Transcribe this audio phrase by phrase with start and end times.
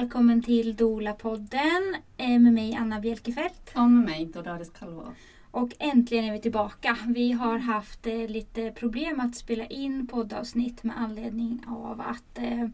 [0.00, 3.72] Välkommen till Dola-podden eh, med mig Anna Bjelkefelt.
[3.74, 5.14] Och med mig Dolores Calvo.
[5.50, 6.96] Och äntligen är vi tillbaka.
[7.06, 12.68] Vi har haft eh, lite problem att spela in poddavsnitt med anledning av att eh,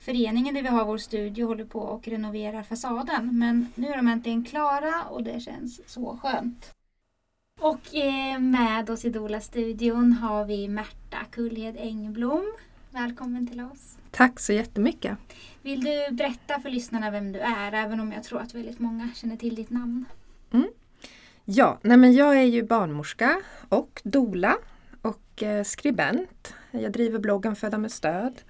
[0.00, 3.38] föreningen där vi har vår studio håller på och renoverar fasaden.
[3.38, 6.74] Men nu är de äntligen klara och det känns så skönt.
[7.60, 12.52] Och eh, med oss i Dola-studion har vi Märta Kullhed Engblom.
[12.90, 13.96] Välkommen till oss.
[14.12, 15.18] Tack så jättemycket.
[15.62, 19.08] Vill du berätta för lyssnarna vem du är, även om jag tror att väldigt många
[19.14, 20.04] känner till ditt namn?
[21.44, 24.56] Ja, nej men jag är ju barnmorska och dola
[25.02, 26.54] och eh, skribent.
[26.70, 28.42] Jag driver bloggen Föda med stöd.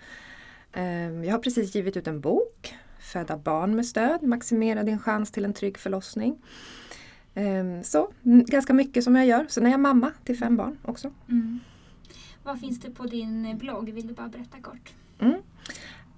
[0.73, 5.31] Eh, jag har precis givit ut en bok, Föda barn med stöd, maximera din chans
[5.31, 6.39] till en trygg förlossning.
[7.35, 9.47] Eh, så mm, ganska mycket som jag gör.
[9.49, 11.11] Sen är jag mamma till fem barn också.
[11.29, 11.61] Mm.
[12.43, 13.91] Vad finns det på din blogg?
[13.91, 14.93] Vill du bara berätta kort?
[15.23, 15.43] Mm.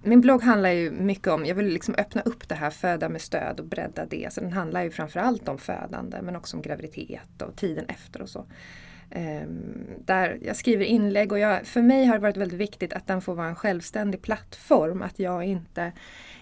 [0.03, 3.21] Min blogg handlar ju mycket om, jag vill liksom öppna upp det här föda med
[3.21, 4.33] stöd och bredda det.
[4.33, 8.29] Så den handlar ju framförallt om födande men också om graviditet och tiden efter och
[8.29, 8.47] så.
[9.17, 13.07] Um, där jag skriver inlägg och jag, för mig har det varit väldigt viktigt att
[13.07, 15.03] den får vara en självständig plattform.
[15.03, 15.93] Att jag inte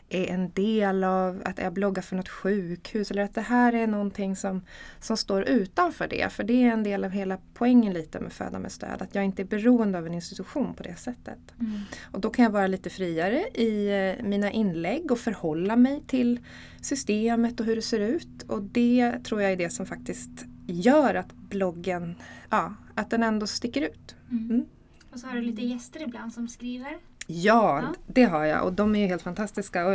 [0.09, 3.87] är en del av att jag bloggar för något sjukhus eller att det här är
[3.87, 4.63] någonting som,
[5.01, 6.33] som står utanför det.
[6.33, 9.03] För det är en del av hela poängen lite med Föda med stöd.
[9.03, 11.39] Att jag inte är beroende av en institution på det sättet.
[11.61, 11.81] Mm.
[12.11, 16.41] Och då kan jag vara lite friare i eh, mina inlägg och förhålla mig till
[16.81, 18.43] systemet och hur det ser ut.
[18.49, 22.15] Och det tror jag är det som faktiskt gör att bloggen,
[22.51, 24.15] ja, att den ändå sticker ut.
[24.31, 24.51] Mm.
[24.51, 24.67] Mm.
[25.13, 26.99] Och så har du lite gäster ibland som skriver.
[27.33, 29.87] Ja, ja, det har jag och de är helt fantastiska.
[29.87, 29.93] Och,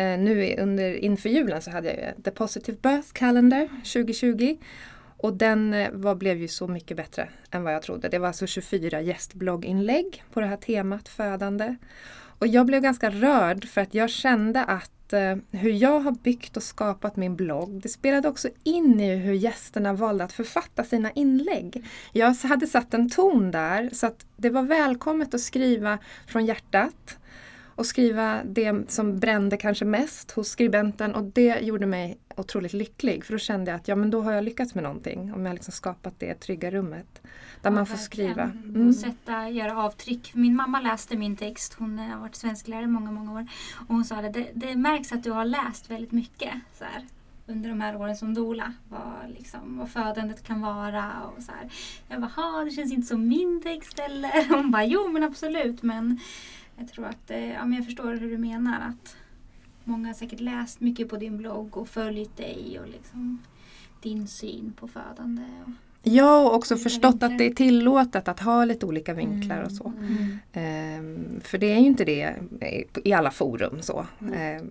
[0.00, 4.56] eh, nu under, inför julen så hade jag The Positive Birth Calendar 2020.
[5.16, 8.08] Och den eh, var, blev ju så mycket bättre än vad jag trodde.
[8.08, 11.76] Det var alltså 24 gästblogginlägg på det här temat födande.
[12.38, 16.56] Och jag blev ganska rörd för att jag kände att Eh, hur jag har byggt
[16.56, 21.10] och skapat min blogg, det spelade också in i hur gästerna valde att författa sina
[21.10, 21.84] inlägg.
[22.12, 27.18] Jag hade satt en ton där så att det var välkommet att skriva från hjärtat
[27.74, 33.24] och skriva det som brände kanske mest hos skribenten och det gjorde mig otroligt lycklig
[33.24, 35.54] för då kände jag att ja men då har jag lyckats med någonting om jag
[35.54, 37.22] liksom skapat det trygga rummet.
[37.22, 38.42] Där ja, man får skriva.
[38.42, 38.88] Mm.
[38.88, 40.34] Och sätta, göra avtryck.
[40.34, 43.46] Min mamma läste min text, hon har varit svensklärare i många, många år.
[43.74, 47.04] Och hon sa att det, det märks att du har läst väldigt mycket så här,
[47.46, 48.72] under de här åren som dola.
[48.88, 51.70] Vad, liksom, vad födandet kan vara och så här.
[52.08, 54.48] Jag bara, det känns inte som min text eller?
[54.56, 56.20] Hon bara, jo men absolut men
[56.76, 59.16] jag tror att, eh, ja men jag förstår hur du menar att
[59.84, 63.42] många har säkert läst mycket på din blogg och följt dig och liksom
[64.02, 65.42] din syn på födande.
[65.66, 65.72] Och
[66.06, 67.28] Ja, och också förstått vinklar.
[67.28, 69.66] att det är tillåtet att ha lite olika vinklar mm.
[69.66, 69.92] och så.
[69.98, 70.38] Mm.
[70.52, 72.34] Ehm, för det är ju inte det
[73.04, 73.82] i alla forum.
[73.82, 74.06] så.
[74.34, 74.70] Ehm.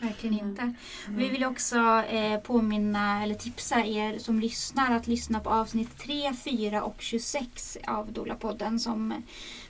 [0.00, 0.62] Verkligen inte.
[0.62, 1.18] Mm.
[1.18, 1.76] Vi vill också
[2.10, 7.78] eh, påminna eller tipsa er som lyssnar att lyssna på avsnitt 3, 4 och 26
[7.86, 9.14] av Dola-podden som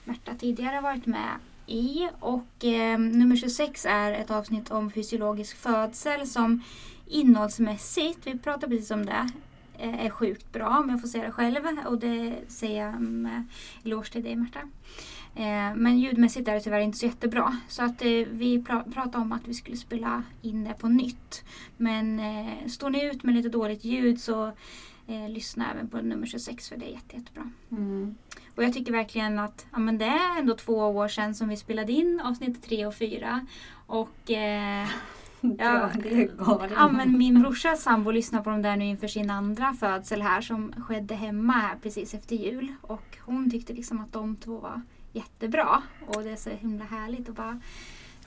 [0.06, 2.08] Märta tidigare varit med i.
[2.20, 6.62] Och eh, nummer 26 är ett avsnitt om fysiologisk födsel som
[7.06, 9.28] innehållsmässigt, vi pratade precis om det,
[9.78, 13.36] eh, är sjukt bra om jag får säga det själv och det säger jag med
[13.36, 14.60] eh, eloge till dig Märta.
[15.34, 17.56] Eh, men ljudmässigt är det tyvärr inte så jättebra.
[17.68, 21.44] Så att eh, vi pra pratade om att vi skulle spela in det på nytt.
[21.76, 24.52] Men eh, står ni ut med lite dåligt ljud så
[25.06, 27.50] eh, lyssna även på nummer 26 för det är jätte, jättebra.
[27.70, 28.14] Mm.
[28.56, 31.56] Och jag tycker verkligen att ja, men det är ändå två år sedan som vi
[31.56, 33.46] spelade in avsnitt 3 och 4.
[33.86, 34.88] Och eh,
[35.58, 35.90] Ja,
[36.74, 40.40] ja, men min brorsas sambo lyssnar på dem där nu inför sin andra födsel här
[40.40, 42.72] som skedde hemma här precis efter jul.
[42.80, 45.82] Och hon tyckte liksom att de två var jättebra.
[46.06, 47.60] Och det är så himla härligt att bara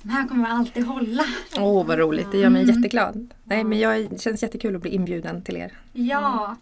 [0.04, 1.24] de här kommer alltid hålla.
[1.58, 2.76] Åh oh, vad roligt, det gör mig mm.
[2.76, 3.34] jätteglad.
[3.44, 5.78] Nej men jag, det känns jättekul att bli inbjuden till er.
[5.94, 6.56] Ja,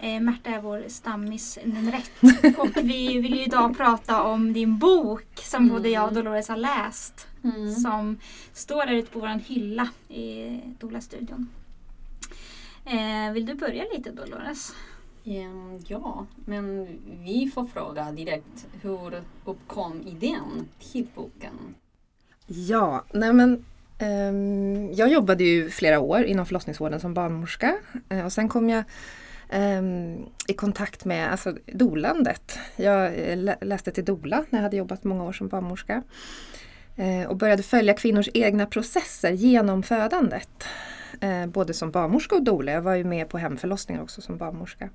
[0.00, 2.58] eh, Märta är vår stammis nummer ett.
[2.58, 6.56] Och vi vill ju idag prata om din bok som både jag och Dolores har
[6.56, 7.26] läst.
[7.44, 7.70] Mm.
[7.70, 8.18] Som
[8.52, 11.48] står där ute på vår hylla i Dola-studion.
[12.84, 14.74] Eh, vill du börja lite Dolores?
[15.86, 16.86] Ja, men
[17.24, 18.66] vi får fråga direkt.
[18.82, 21.74] Hur uppkom idén till boken?
[22.52, 23.64] Ja, nej men
[23.98, 27.76] um, jag jobbade ju flera år inom förlossningsvården som barnmorska
[28.12, 28.84] uh, och sen kom jag
[29.52, 32.58] um, i kontakt med alltså, dolandet.
[32.76, 36.02] Jag eh, lä läste till dola när jag hade jobbat många år som barnmorska
[36.98, 40.64] uh, och började följa kvinnors egna processer genom födandet.
[41.24, 42.72] Uh, både som barnmorska och dola.
[42.72, 44.88] Jag var ju med på hemförlossningar också som barnmorska.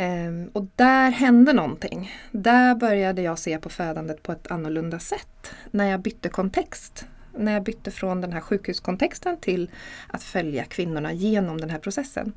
[0.00, 2.12] Ehm, och där hände någonting.
[2.30, 5.52] Där började jag se på födandet på ett annorlunda sätt.
[5.70, 9.70] När jag bytte kontext när jag bytte från den här sjukhuskontexten till
[10.06, 12.32] att följa kvinnorna genom den här processen.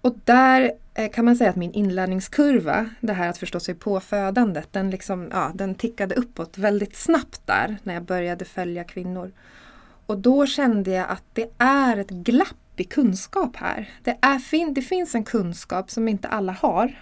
[0.00, 4.00] Och där eh, kan man säga att min inlärningskurva, det här att förstå sig på
[4.00, 9.32] födandet, den, liksom, ja, den tickade uppåt väldigt snabbt där när jag började följa kvinnor.
[10.06, 13.88] Och då kände jag att det är ett glapp viktig kunskap här.
[14.02, 16.98] Det, är, det finns en kunskap som inte alla har.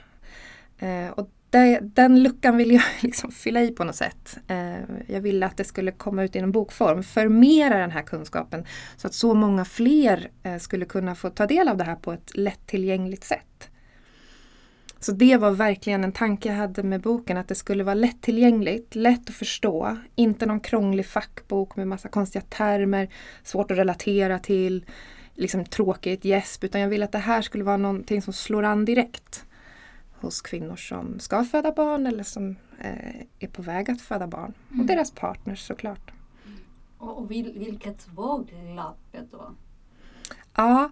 [0.79, 4.39] Eh, och det, den luckan vill jag liksom fylla i på något sätt.
[4.49, 8.65] Eh, jag ville att det skulle komma ut i en bokform, förmera den här kunskapen
[8.97, 12.13] så att så många fler eh, skulle kunna få ta del av det här på
[12.13, 13.71] ett lättillgängligt sätt.
[15.01, 18.95] Så det var verkligen en tanke jag hade med boken, att det skulle vara lättillgängligt,
[18.95, 23.09] lätt att förstå, inte någon krånglig fackbok med massa konstiga termer,
[23.43, 24.85] svårt att relatera till,
[25.39, 28.85] liksom tråkigt gäsp, utan jag ville att det här skulle vara någonting som slår an
[28.85, 29.45] direkt
[30.21, 34.55] hos kvinnor som ska föda barn eller som eh, är på väg att föda barn.
[34.69, 34.81] Mm.
[34.81, 36.11] Och deras partners såklart.
[36.99, 39.55] Och vilket var glappet då?
[40.57, 40.91] Ja,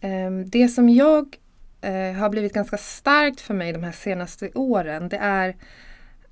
[0.00, 1.36] eh, det som jag
[1.80, 5.56] eh, har blivit ganska starkt för mig de här senaste åren det är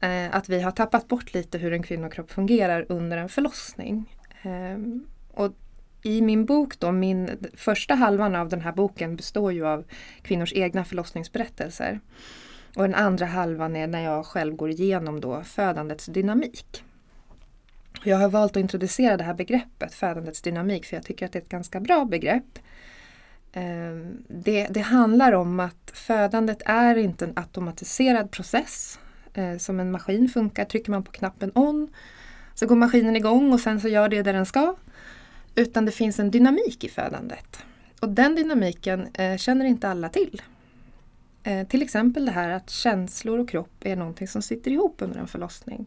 [0.01, 4.17] eh, att vi har tappat bort lite hur en kvinnokropp fungerar under en förlossning.
[4.43, 5.53] Ehm, och
[6.07, 9.85] i min bok då, min första halvan av den här boken består ju av
[10.23, 12.01] kvinnors egna förlossningsberättelser.
[12.77, 16.85] Och den andra halvan är när jag själv går igenom då födandets dynamik.
[18.05, 21.39] Jag har valt att introducera det här begreppet födandets dynamik för jag tycker att det
[21.39, 22.59] är ett ganska bra begrepp.
[23.53, 28.99] Ehm, det, det handlar om att födandet är inte en automatiserad process.
[29.35, 31.89] Eh, som en maskin funkar, trycker man på knappen on
[32.55, 34.75] så går maskinen igång och sen så gör det det den ska.
[35.59, 37.59] Utan det finns en dynamik i födandet.
[38.01, 40.43] Och den dynamiken eh, känner inte alla till.
[41.43, 45.21] Eh, till exempel det här att känslor och kropp är någonting som sitter ihop under
[45.21, 45.87] en förlossning.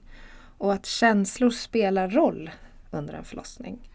[0.58, 2.50] Och att känslor spelar roll
[2.92, 3.90] under en förlossning.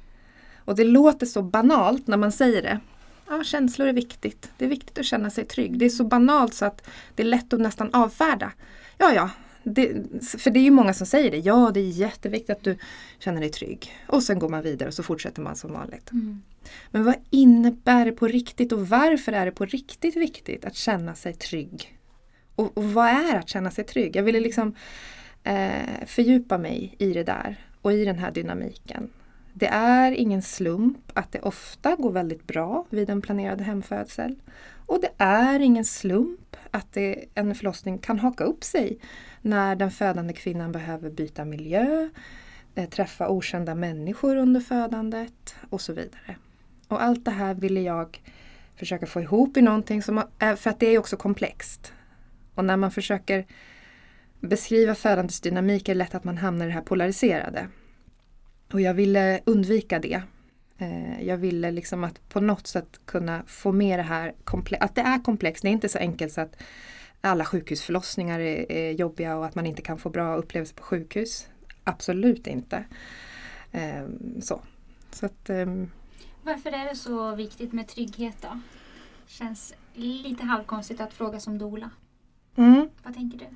[0.56, 2.81] Och det låter så banalt när man säger det.
[3.29, 4.50] Ja, känslor är viktigt.
[4.59, 5.79] Det är viktigt att känna sig trygg.
[5.79, 8.53] Det är så banalt så att det är lätt att nästan avfärda.
[8.99, 9.31] Ja, ja,
[9.64, 9.93] det,
[10.38, 11.38] för det är ju många som säger det.
[11.38, 12.76] Ja, det är jätteviktigt att du
[13.19, 13.93] känner dig trygg.
[14.06, 16.12] Och sen går man vidare och så fortsätter man som vanligt.
[16.12, 16.43] Mm.
[16.90, 21.14] Men vad innebär det på riktigt och varför är det på riktigt viktigt att känna
[21.14, 21.99] sig trygg?
[22.55, 24.16] Och, och vad är att känna sig trygg?
[24.16, 24.75] Jag ville liksom
[25.43, 29.11] eh, fördjupa mig i det där och i den här dynamiken.
[29.52, 34.37] Det är ingen slump att det ofta går väldigt bra vid en planerad hemfödsel.
[34.87, 36.40] Och det är ingen slump
[36.75, 38.99] att det, en förlossning kan haka upp sig
[39.43, 42.11] när den födande kvinnan behöver byta miljö,
[42.75, 46.37] eh, träffa okända människor under födandet och så vidare.
[46.88, 48.23] Och allt det här ville jag
[48.76, 51.93] försöka få ihop i någonting som, eh, för att det är också komplext.
[52.55, 53.47] Och när man försöker
[54.41, 57.69] beskriva födandets dynamik är det lätt att man hamnar i det här polariserade.
[58.73, 60.23] Och jag ville undvika det.
[60.79, 64.35] Eh, jag ville liksom att på något sätt kunna få med det här,
[64.81, 65.62] att det är komplext.
[65.62, 66.56] Det är inte så enkelt så att
[67.21, 71.49] alla sjukhusförlossningar är, är jobbiga och att man inte kan få bra upplevelser på sjukhus.
[71.85, 72.85] Absolut inte.
[73.73, 74.61] Um, så.
[75.11, 75.91] så att, um,
[76.43, 78.61] Varför är det så viktigt med trygghet då?
[79.26, 81.90] Känns lite halvkonstigt att fråga som dola.
[82.57, 82.88] Mm.
[83.02, 83.47] Vad tänker du?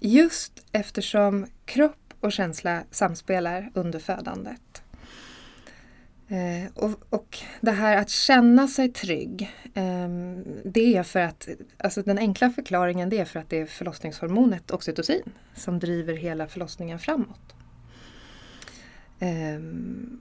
[0.00, 4.82] Just eftersom kropp och känsla samspelar under födandet.
[6.28, 10.08] Eh, och, och, det här att känna sig trygg, eh,
[10.64, 14.70] det är för att, alltså den enkla förklaringen det är för att det är förlossningshormonet
[14.70, 17.54] oxytocin som driver hela förlossningen framåt.
[19.20, 19.60] Eh,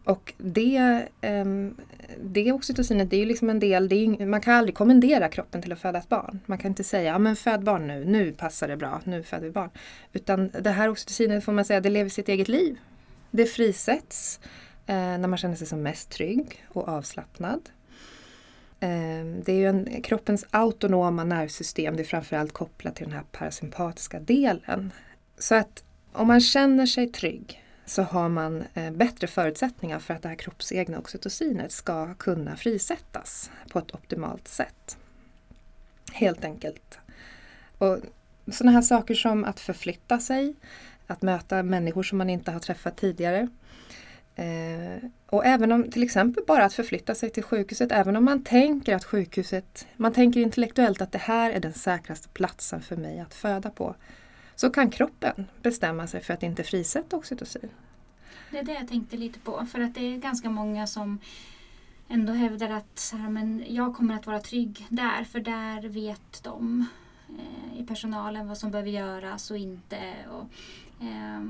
[0.03, 1.75] och det, ehm,
[2.23, 5.61] det oxytocinet det är ju liksom en del, det är, man kan aldrig kommendera kroppen
[5.61, 6.39] till att föda ett barn.
[6.45, 9.43] Man kan inte säga, ja men föd barn nu, nu passar det bra, nu föder
[9.43, 9.69] vi barn.
[10.13, 12.77] Utan det här oxytocinet får man säga, det lever sitt eget liv.
[13.31, 14.39] Det frisätts
[14.87, 17.69] Eh, när man känner sig som mest trygg och avslappnad.
[18.79, 23.23] Eh, det är ju en, kroppens autonoma nervsystem, det är framförallt kopplat till den här
[23.31, 24.91] parasympatiska delen.
[25.37, 30.21] Så att om man känner sig trygg så har man eh, bättre förutsättningar för att
[30.21, 34.97] det här kroppsegna oxytocinet ska kunna frisättas på ett optimalt sätt.
[36.11, 36.99] Helt enkelt.
[37.77, 37.97] Och
[38.51, 40.55] sådana här saker som att förflytta sig,
[41.07, 43.47] att möta människor som man inte har träffat tidigare.
[44.37, 48.43] Eh, och även om till exempel bara att förflytta sig till sjukhuset, även om man
[48.43, 53.19] tänker att sjukhuset, man tänker intellektuellt att det här är den säkraste platsen för mig
[53.19, 53.95] att föda på,
[54.55, 57.69] så kan kroppen bestämma sig för att inte frisätta oxytocin.
[58.51, 61.19] Det är det jag tänkte lite på, för att det är ganska många som
[62.09, 66.43] ändå hävdar att så här, men jag kommer att vara trygg där, för där vet
[66.43, 66.85] de
[67.29, 70.13] eh, i personalen vad som behöver göras och inte.
[70.29, 70.49] Och,
[71.05, 71.41] eh,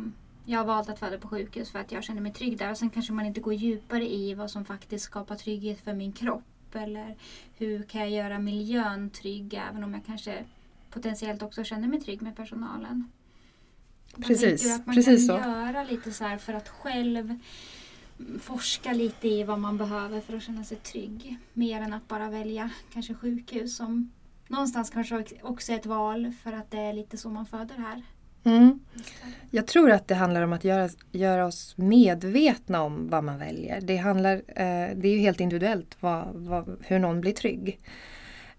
[0.49, 2.71] jag har valt att föda på sjukhus för att jag känner mig trygg där.
[2.71, 6.11] Och sen kanske man inte går djupare i vad som faktiskt skapar trygghet för min
[6.11, 6.75] kropp.
[6.75, 7.15] Eller
[7.57, 10.45] hur kan jag göra miljön trygg även om jag kanske
[10.89, 13.11] potentiellt också känner mig trygg med personalen.
[14.15, 15.49] Man Precis, att man precis kan så.
[15.49, 17.39] göra lite så här för att själv
[18.39, 21.37] forska lite i vad man behöver för att känna sig trygg.
[21.53, 24.11] Mer än att bara välja kanske sjukhus som
[24.47, 28.03] någonstans kanske också är ett val för att det är lite så man föder här.
[28.47, 28.79] Mm.
[29.51, 33.81] Jag tror att det handlar om att göra, göra oss medvetna om vad man väljer.
[33.81, 37.79] Det, handlar, eh, det är ju helt individuellt vad, vad, hur någon blir trygg.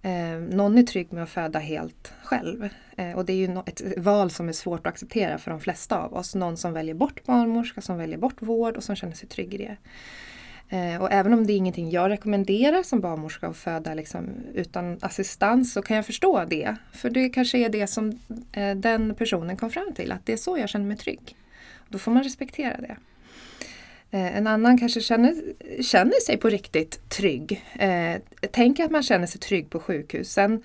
[0.02, 2.68] Eh, någon är trygg med att föda helt själv.
[2.97, 5.61] Eh, och det är ju no ett val som är svårt att acceptera för de
[5.61, 6.35] flesta av oss.
[6.35, 9.59] Någon som väljer bort barnmorska, som väljer bort vård och som känner sig trygg i
[9.59, 9.76] det.
[10.70, 14.98] Eh, och även om det är ingenting jag rekommenderar som barnmorska att föda liksom, utan
[15.00, 16.76] assistans så kan jag förstå det.
[16.92, 18.18] För det kanske är det som
[18.52, 21.37] eh, den personen kom fram till, att det är så jag känner mig trygg.
[21.88, 22.96] Då får man respektera det.
[24.10, 25.34] Eh, en annan kanske känner,
[25.82, 27.64] känner sig på riktigt trygg.
[28.50, 30.32] Tänk att man känner sig trygg på sjukhus.
[30.32, 30.62] Sen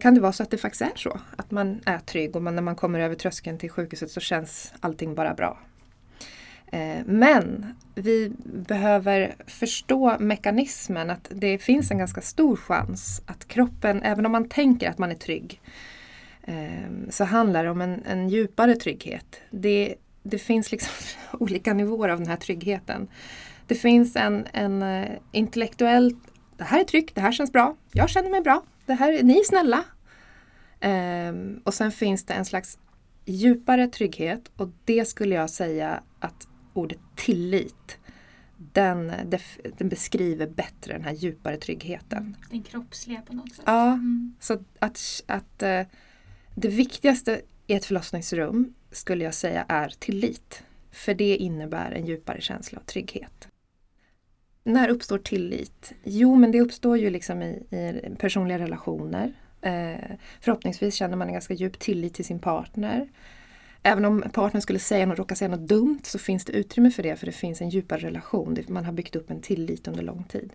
[0.00, 1.20] kan det vara så att det faktiskt är så.
[1.36, 4.72] Att man är trygg och man, när man kommer över tröskeln till sjukhuset så känns
[4.80, 5.58] allting bara bra.
[6.72, 14.02] Eh, men vi behöver förstå mekanismen att det finns en ganska stor chans att kroppen,
[14.02, 15.60] även om man tänker att man är trygg,
[16.42, 19.40] ehm, så handlar det om en, en djupare trygghet.
[19.50, 20.92] Det, det finns liksom
[21.40, 23.08] olika nivåer av den här tryggheten.
[23.66, 26.16] Det finns en, en eh, intellektuell,
[26.56, 29.38] det här är tryggt, det här känns bra, jag känner mig bra, det här, ni
[29.38, 29.84] är snälla.
[30.80, 32.78] Ehm, och sen finns det en slags
[33.24, 37.98] djupare trygghet och det skulle jag säga att ordet tillit
[38.56, 39.12] den,
[39.78, 42.36] den beskriver bättre den här djupare tryggheten.
[42.50, 43.64] Den kroppsliga på något sätt.
[43.66, 44.34] Ja, Mm.
[44.40, 45.82] så att, att eh,
[46.54, 50.62] det viktigaste i ett förlossningsrum skulle jag säga är tillit.
[50.90, 53.48] För det innebär en djupare känsla av trygghet.
[54.64, 55.92] När uppstår tillit?
[56.04, 59.32] Jo, men det uppstår ju liksom i, i personliga relationer.
[59.60, 63.08] Eh, förhoppningsvis känner man en ganska djup tillit till sin partner.
[63.82, 67.02] Även om partnern skulle säga något, råka säga något dumt så finns det utrymme för
[67.02, 68.56] det för det finns en djupare relation.
[68.68, 70.52] Man har byggt upp en tillit under lång tid.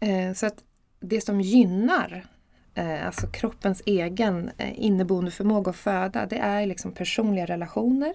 [0.00, 0.64] Eh, så att
[1.00, 2.26] det som gynnar
[2.74, 8.14] eh, alltså kroppens egen eh, inneboende förmåga att föda, det är liksom personliga relationer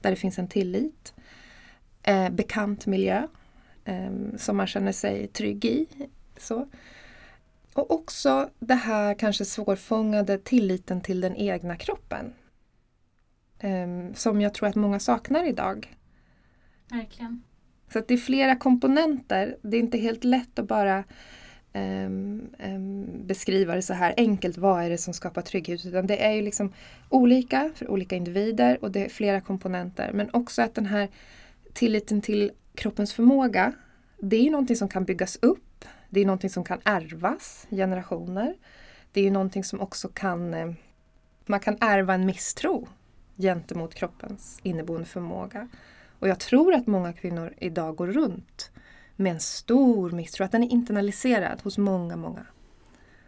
[0.00, 1.14] där det finns en tillit.
[2.30, 3.26] Bekant miljö
[4.36, 5.86] som man känner sig trygg i.
[6.36, 6.68] Så.
[7.74, 12.32] Och också det här kanske svårfångade tilliten till den egna kroppen.
[13.58, 15.96] Eh, som jag tror att många saknar idag.
[16.90, 17.42] Verkligen.
[17.92, 19.56] Så det är flera komponenter.
[19.62, 21.04] Det är inte helt lätt att bara
[21.72, 24.58] ehm, ehm, beskriva det så här enkelt.
[24.58, 25.86] Vad är det som skapar trygghet?
[25.86, 26.72] Utan det är ju liksom
[27.08, 30.10] olika för olika individer och det är flera komponenter.
[30.12, 31.08] Men också att den här
[31.72, 33.72] tilliten till kroppens förmåga.
[34.18, 35.84] Det är ju någonting som kan byggas upp.
[36.10, 38.54] Det är någonting som kan ärvas generationer.
[39.12, 40.72] Det är ju någonting som också kan eh,
[41.46, 42.88] man kan ärva en misstro
[43.38, 45.68] gentemot kroppens inneboende förmåga.
[46.18, 48.70] Och jag tror att många kvinnor idag går runt
[49.16, 52.46] med en stor misstro, att den är internaliserad hos många, många.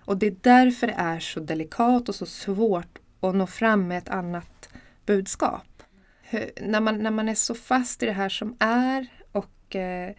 [0.01, 3.99] Och det är därför det är så delikat och så svårt att nå fram med
[3.99, 4.69] ett annat
[5.07, 5.83] budskap.
[6.23, 10.15] Hur, när, man, när man är så fast i det här som är och eh,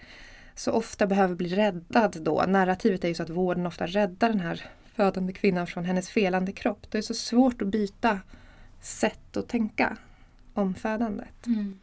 [0.55, 2.43] så ofta behöver bli räddad då.
[2.47, 6.51] Narrativet är ju så att vården ofta räddar den här födande kvinnan från hennes felande
[6.51, 6.91] kropp.
[6.91, 8.19] Det är så svårt att byta
[8.81, 9.97] sätt att tänka
[10.53, 11.47] om födandet.
[11.47, 11.79] Mm.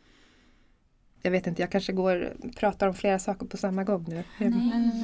[1.23, 4.25] Jag vet inte, jag kanske går pratar om flera saker på samma gång nu.
[4.39, 4.51] Nej,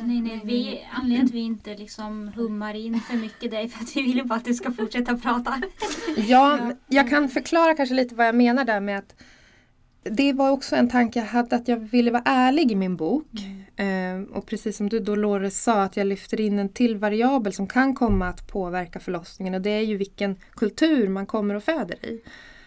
[0.05, 0.41] nej, nej.
[0.45, 4.03] Vi, anledningen till att vi inte liksom hummar in för mycket är för att vi
[4.03, 5.63] vill bara att du ska fortsätta prata.
[6.17, 9.17] Ja, jag kan förklara kanske lite vad jag menar där med att
[10.05, 13.27] det var också en tanke jag hade att jag ville vara ärlig i min bok.
[13.77, 17.67] Eh, och precis som du Dolores sa att jag lyfter in en till variabel som
[17.67, 22.07] kan komma att påverka förlossningen och det är ju vilken kultur man kommer och föder
[22.07, 22.23] i.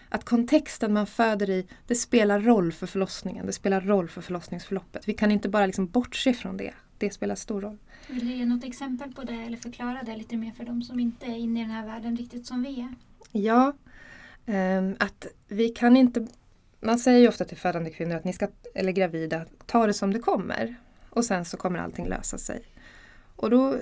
[0.08, 5.08] Att kontexten man föder i, det spelar roll för förlossningen, det spelar roll för förlossningsförloppet.
[5.08, 6.74] Vi kan inte bara liksom bortse från det.
[6.98, 7.78] Det spelar stor roll.
[8.08, 11.00] Vill du ge något exempel på det eller förklara det lite mer för de som
[11.00, 12.94] inte är inne i den här världen riktigt som vi är?
[13.32, 13.72] Ja,
[14.46, 16.26] ehm, att vi kan inte...
[16.80, 20.12] Man säger ju ofta till födande kvinnor att ni ska, eller gravida, ta det som
[20.12, 20.74] det kommer.
[21.10, 22.62] Och sen så kommer allting lösa sig.
[23.36, 23.76] Och då,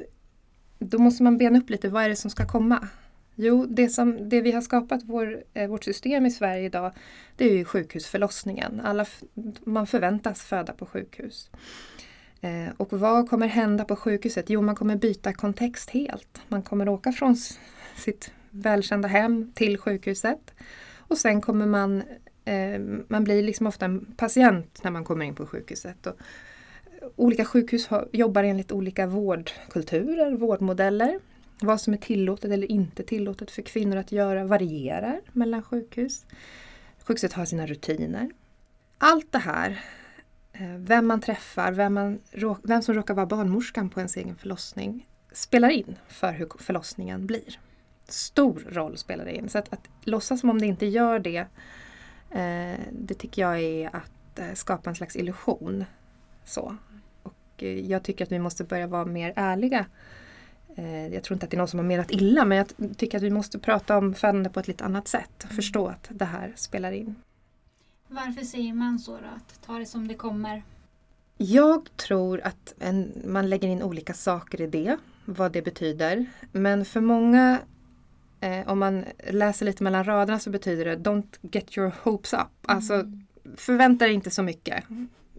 [0.79, 2.89] då måste man bena upp lite, vad är det som ska komma?
[3.35, 6.93] Jo, det, som, det vi har skapat vår, eh, vårt system i Sverige idag,
[7.37, 8.81] det är ju sjukhusförlossningen.
[8.81, 9.07] Alla,
[9.65, 11.51] man förväntas föda på sjukhus.
[12.41, 14.51] Eh, och vad kommer hända på sjukhuset?
[14.51, 16.41] Jo, man kommer byta kontext helt.
[16.49, 17.37] Man kommer åka från
[17.97, 20.55] sitt välkända hem till sjukhuset.
[20.97, 22.03] Och sen kommer man
[22.47, 26.07] eh, man blir liksom ofta en patient när man kommer in på sjukhuset.
[26.07, 26.17] Och
[27.03, 31.21] eh, olika sjukhus har, jobbar enligt olika vårdkulturer, vårdmodeller.
[31.61, 36.27] Vad som är tillåtet eller inte tillåtet för kvinnor att göra varierar mellan sjukhus.
[37.05, 38.31] Sjukhuset har sina rutiner.
[38.99, 39.81] Allt det här,
[40.53, 42.19] eh, vem man träffar, vem, man,
[42.63, 47.61] vem som råkar vara barnmorskan på ens egen förlossning spelar in för hur förlossningen blir.
[48.09, 49.49] Stor roll spelar det in.
[49.49, 51.47] Så att, att låtsas som om det inte gör det, eh,
[52.91, 55.85] det tycker jag är att eh, skapa en slags illusion.
[56.45, 56.77] Så.
[57.23, 59.87] Och eh, jag tycker att vi måste börja vara mer ärliga.
[60.77, 63.19] Eh, jag tror inte att det är någon som har menat illa men jag tycker
[63.19, 65.45] att vi måste prata om födande på ett lite annat sätt.
[65.45, 67.15] och Förstå att det här spelar in.
[68.09, 69.27] Varför säger man så då?
[69.37, 70.63] Att ta det som det kommer?
[71.37, 76.27] Jag tror att en, man lägger in olika saker i det, vad det betyder.
[76.53, 77.59] Men för många,
[78.47, 82.49] eh, om man läser lite mellan raderna så betyder det Don't get your hopes up.
[82.63, 83.57] Alltså Mm.
[83.57, 84.85] förvänta dig inte så mycket.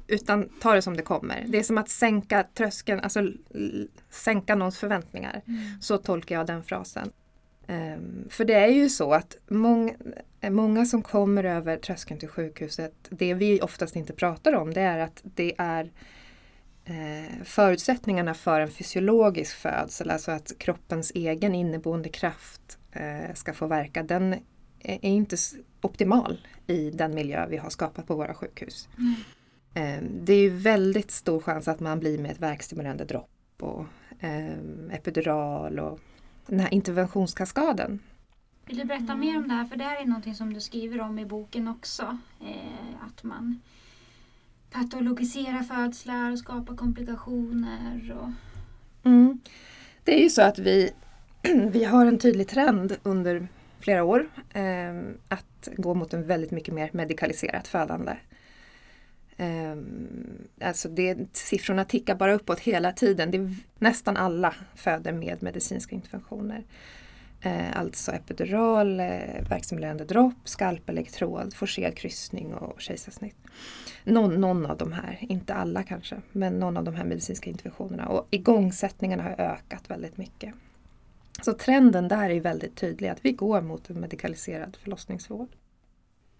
[0.07, 1.45] Utan ta det som det kommer.
[1.47, 3.31] Det är som att sänka tröskeln, alltså
[4.09, 5.41] sänka någons förväntningar.
[5.47, 5.81] Mm.
[5.81, 7.11] Så tolkar jag den frasen.
[7.67, 9.93] Ehm, för det är ju så att många,
[10.49, 14.99] många som kommer över tröskeln till sjukhuset, det vi oftast inte pratar om det är
[14.99, 15.91] att det är
[16.85, 22.76] eh, förutsättningarna för en fysiologisk födsel, alltså att kroppens egen inneboende kraft
[23.33, 24.35] ska få verka, den
[24.79, 25.37] är inte
[25.81, 28.89] optimal i den miljö vi har skapat på våra sjukhus.
[28.97, 29.13] Mm.
[29.73, 33.29] Eh, Det är väldigt stor chans att man blir med ett värkstimulerande dropp
[33.59, 33.85] och
[34.19, 34.57] eh,
[34.91, 35.99] epidural och
[36.45, 37.99] den här interventionskaskaden.
[38.65, 39.65] Vill du berätta mer om det här?
[39.65, 42.17] För det här är någonting som du skriver om i boken också.
[42.41, 43.61] Eh, att man
[44.71, 48.17] patologiserar födslar och skapar komplikationer.
[48.21, 48.29] Och...
[49.09, 49.39] Mm.
[50.03, 50.91] Det är ju så att vi,
[51.71, 53.47] vi har en tydlig trend under
[53.79, 58.17] flera år eh, att gå mot en väldigt mycket mer medikaliserat födande.
[59.37, 59.75] Eh,
[60.61, 63.31] alltså det, siffrorna tickar bara uppåt hela tiden.
[63.31, 66.63] Det nästan alla föder med medicinska interventioner.
[67.41, 73.37] Eh, alltså epidural, eh, verkstimulerande dropp, skalpelektrod, forcerad kryssning och kejsarsnitt.
[74.03, 78.07] Någon, någon av de här, inte alla kanske, men någon av de här medicinska interventionerna.
[78.07, 80.53] Och igångsättningarna har ökat väldigt mycket.
[81.41, 85.49] Så trenden där är väldigt tydlig, att vi går mot en medikaliserad förlossningsvård.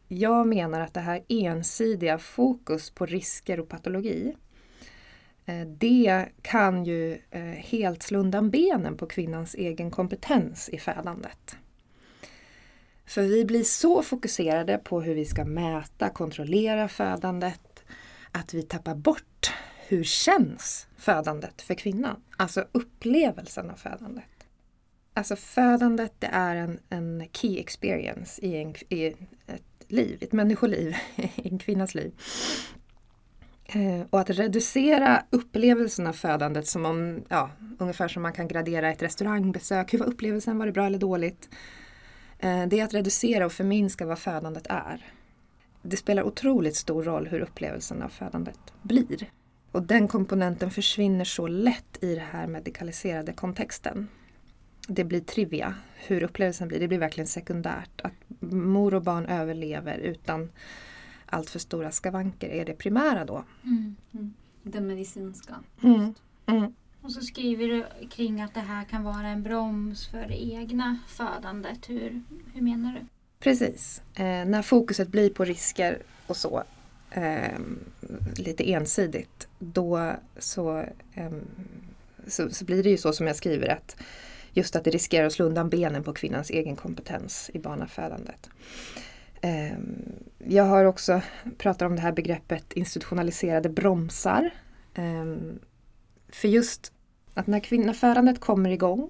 [0.07, 4.35] Jag menar att det här ensidiga fokus på risker och patologi
[5.45, 11.57] eh, det kan ju eh, helt slå undan benen på kvinnans egen kompetens i födandet.
[13.05, 17.83] För vi blir så fokuserade på hur vi ska mäta, kontrollera födandet
[18.31, 19.51] att vi tappar bort
[19.87, 22.23] hur känns födandet för kvinnan?
[22.37, 24.36] Alltså upplevelsen av födandet.
[25.17, 29.05] Alltså födandet det är en, en key experience i, en, i
[29.47, 32.11] ett liv, ett människoliv, i en kvinnas liv.
[33.65, 37.49] Eh, och att reducera upplevelsen av födandet som om, ja,
[37.79, 39.93] ungefär som man kan gradera ett restaurangbesök.
[39.93, 40.57] Hur var upplevelsen?
[40.57, 41.49] Var det bra eller dåligt?
[42.39, 45.05] Eh, det är att reducera och förminska vad födandet är.
[45.81, 49.29] Det spelar otroligt stor roll hur upplevelsen av födandet blir.
[49.71, 54.07] Och den komponenten försvinner så lätt i den här medikaliserade kontexten.
[54.87, 56.79] Det blir trivia, hur upplevelsen blir.
[56.79, 58.01] Det blir verkligen sekundärt.
[58.01, 60.49] Att mor och barn överlever utan
[61.25, 63.43] allt för stora skavanker är det primära då.
[63.63, 63.95] Mm.
[64.63, 65.55] Den medicinska.
[65.83, 66.13] Mm.
[66.45, 66.73] Mm.
[67.01, 70.99] Och så skriver du kring att det här kan vara en broms för det egna
[71.07, 71.89] födandet.
[71.89, 72.21] Hur,
[72.53, 73.05] hur menar du?
[73.39, 74.01] Precis.
[74.15, 76.63] Eh, när fokuset blir på risker och så
[77.11, 77.59] eh,
[78.37, 80.77] lite ensidigt då så,
[81.13, 81.31] eh,
[82.27, 83.95] så, så blir det ju så som jag skriver att
[84.57, 88.49] just att det riskerar att slå undan benen på kvinnans egen kompetens i barnafödandet.
[89.41, 91.21] Ehm, jag har också
[91.57, 94.49] pratat om det här begreppet institutionaliserade bromsar.
[94.95, 95.59] Ehm,
[96.29, 96.91] för just
[97.33, 99.09] att när kvinnafödandet kommer igång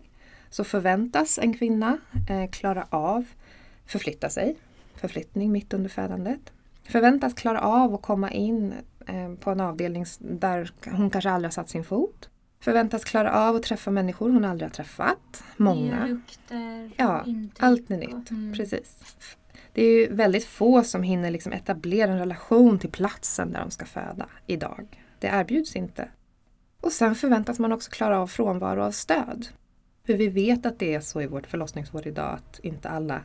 [0.49, 1.97] så förväntas en kvinna
[2.29, 3.25] eh, klara av
[3.85, 4.55] förflytta sig,
[4.95, 6.51] förflyttning mitt under födandet.
[6.83, 8.73] Förväntas klara av att komma in
[9.07, 12.29] eh, på en avdelning där hon kanske aldrig har satt sin fot.
[12.59, 15.43] Förväntas klara av att träffa människor hon aldrig har träffat.
[15.57, 16.07] Många.
[16.07, 18.53] Lukter, Ja, intryck Allt är nytt, mm.
[18.53, 19.15] precis.
[19.73, 23.71] Det är ju väldigt få som hinner liksom etablera en relation till platsen där de
[23.71, 25.03] ska föda idag.
[25.19, 26.09] Det erbjuds inte.
[26.81, 29.47] Och sen förväntas man också klara av frånvaro av stöd.
[30.05, 33.21] För vi vet att det är så i vårt förlossningsvård idag att inte alla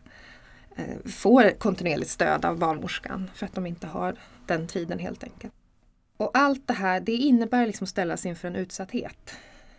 [0.77, 4.14] eh, får kontinuerligt stöd av barnmorskan för att de inte har
[4.47, 5.53] den tiden helt enkelt.
[6.22, 9.35] Och allt det här det innebär liksom att ställas inför en utsatthet.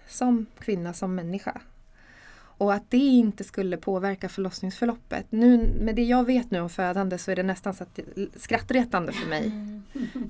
[0.07, 1.61] Som kvinna, som människa.
[2.57, 5.25] Och att det inte skulle påverka förlossningsförloppet.
[5.29, 7.99] Nu, med det jag vet nu om födande så är det nästan så att
[8.35, 9.51] skrattretande för mig.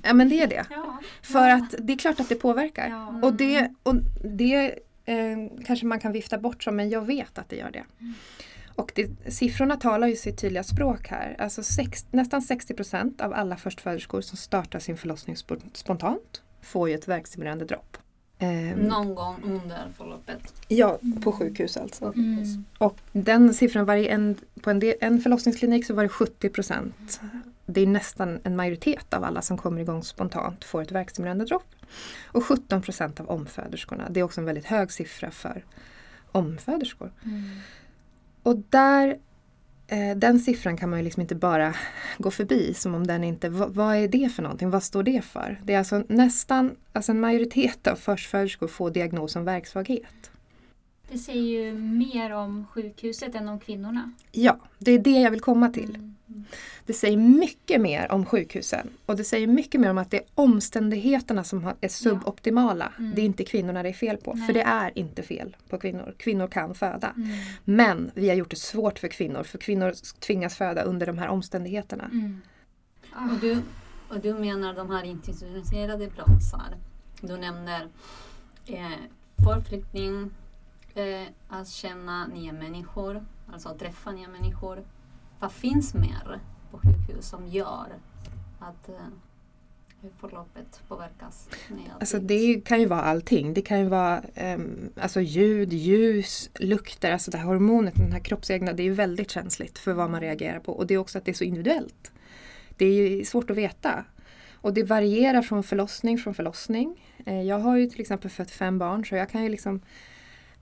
[0.04, 0.66] Ja men det är det.
[0.70, 1.00] Ja.
[1.22, 2.90] För att det är klart att det påverkar.
[2.90, 3.20] Ja.
[3.24, 7.50] Och det, och det eh, kanske man kan vifta bort som, men jag vet att
[7.50, 7.84] det gör det.
[8.76, 11.36] Och det, siffrorna talar ju sitt tydliga språk här.
[11.40, 16.90] Alltså sex, nästan 60 procent av alla förstföderskor som startar sin förlossning spo- spontant får
[16.90, 17.98] ju ett värkstimulerande dropp.
[18.40, 20.54] Eh, Någon gång under förloppet.
[20.68, 22.06] Ja, på sjukhus alltså.
[22.06, 22.66] Mm.
[22.78, 27.22] Och den siffran var en, på en, del, en förlossningsklinik så var det 70 procent.
[27.66, 31.76] Det är nästan en majoritet av alla som kommer igång spontant får ett värkstimulerande dropp.
[32.26, 34.10] Och 17 procent av omföderskorna.
[34.10, 35.66] Det är också en väldigt hög siffra för
[36.32, 37.12] omföderskor.
[37.26, 37.44] Mm.
[38.44, 39.18] Och där,
[39.88, 41.76] eh, den siffran kan man ju liksom inte bara
[42.18, 44.70] gå förbi som om den inte, vad, vad är det för någonting?
[44.70, 45.62] Vad står det för?
[45.64, 50.33] Det är alltså nästan, alltså en majoritet av förstföderskor får diagnosen värksvaghet.
[51.12, 54.12] Det säger ju mer om sjukhuset än om kvinnorna.
[54.32, 55.96] Ja, det är det jag vill komma till.
[55.96, 56.46] Mm.
[56.86, 60.26] Det säger mycket mer om sjukhusen och det säger mycket mer om att det är
[60.36, 62.94] omständigheterna som är suboptimala.
[63.00, 63.16] Mm.
[63.16, 64.46] Det är inte kvinnorna det är fel på, Nej.
[64.46, 66.16] för det är inte fel på kvinnor.
[66.18, 67.14] Kvinnor kan föda.
[67.18, 67.30] Mm.
[67.64, 71.28] Men vi har gjort det svårt för kvinnor, för kvinnor tvingas föda under de här
[71.28, 72.04] omständigheterna.
[72.04, 72.42] Mm.
[73.14, 73.34] Ah.
[73.34, 73.62] Och du,
[74.10, 76.78] och du menar de här institutionaliserade bromsar.
[77.22, 77.88] Du nämner
[78.66, 78.88] eh,
[79.44, 80.32] förflyttning,
[80.96, 84.84] eh, att känna nya människor, alltså att träffa nya människor.
[85.40, 86.40] Vad finns mer
[86.72, 87.88] på sjukhus som gör
[88.60, 88.96] att eh,
[90.20, 91.50] förloppet påverkas?
[92.00, 93.54] Alltså det kan ju vara allting.
[93.54, 94.60] Det kan ju vara eh,
[95.02, 99.32] alltså ljud, ljus, lukter, alltså det här hormonet, den här kroppsegna, det är ju väldigt
[99.32, 100.72] känsligt för vad man reagerar på.
[100.72, 102.12] Och det är också att det är så individuellt.
[102.78, 104.06] Det är ju svårt att veta.
[104.54, 107.06] Och det varierar från förlossning från förlossning.
[107.26, 109.82] Eh, jag har ju till exempel fött fem barn så jag kan ju liksom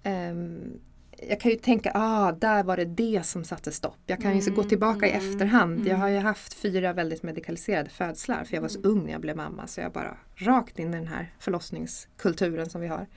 [0.03, 0.79] ehm,
[1.27, 3.97] jag kan ju tänka, ah, där var det det som satte stopp.
[4.05, 5.87] Jag kan ju så gå Mm, tillbaka i mm, efterhand.
[5.87, 6.25] Jag har ju mm.
[6.25, 8.91] haft fyra väldigt medikaliserade födslar för jag var så Mm.
[8.91, 9.67] ung när jag blev mamma.
[9.67, 13.07] Så jag bara rakt in i den här förlossningskulturen som vi har.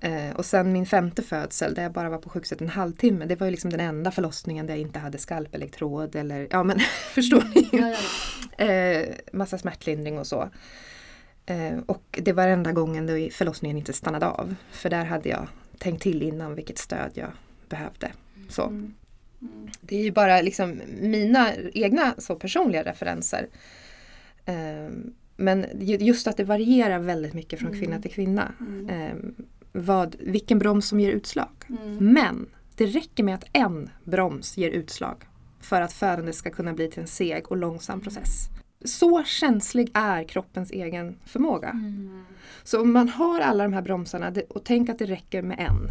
[0.00, 3.24] Eh, och sen min femte födsel där jag bara var på sjukhuset en halvtimme.
[3.24, 6.78] Det var ju liksom den enda förlossningen där jag inte hade skalpelektrod eller, ja men
[7.14, 7.68] förstår ni?
[7.72, 7.96] Ja, ja,
[8.56, 8.64] ja.
[8.64, 10.50] eh, massa smärtlindring och så.
[11.46, 14.54] Eh, och det var enda gången då förlossningen inte stannade av.
[14.70, 15.48] För där hade jag
[15.82, 17.30] tänkt till innan vilket stöd jag
[17.68, 18.12] behövde.
[18.48, 18.62] Så.
[18.62, 18.94] Mm.
[19.40, 19.68] Mm.
[19.80, 23.46] Det är ju bara liksom mina egna så personliga referenser.
[24.44, 27.80] Ehm, men ju- just att det varierar väldigt mycket från Mm.
[27.80, 28.52] kvinna till kvinna.
[28.60, 28.88] Mm.
[28.90, 29.34] Ehm,
[29.72, 31.48] vad, vilken broms som ger utslag.
[31.68, 31.96] Mm.
[32.12, 35.16] Men det räcker med att en broms ger utslag
[35.60, 38.48] för att födandet ska kunna bli till en seg och långsam process.
[38.84, 41.68] Så känslig är kroppens egen förmåga.
[41.70, 42.24] Mm.
[42.62, 45.88] Så om man har alla de här bromsarna och tänk att det räcker med en.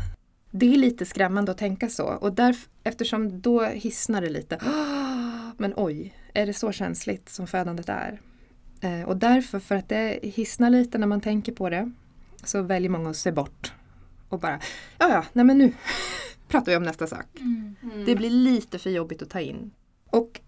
[0.52, 4.58] Det är lite skrämmande att tänka så och därf- eftersom då hissnar det lite.
[4.62, 8.22] "Ah, Men oj, är det så känsligt som födandet är?
[8.82, 11.92] Eh, och därför, för att det hissnar lite när man tänker på det,
[12.44, 13.74] så väljer många att se bort.
[14.30, 14.60] Och bara,
[15.00, 15.74] ja ja, nej men nu
[16.48, 17.26] pratar vi om nästa sak.
[17.40, 17.76] Mm.
[17.84, 18.06] Mm.
[18.06, 19.72] Det blir lite för jobbigt att ta in.
[20.10, 20.40] Och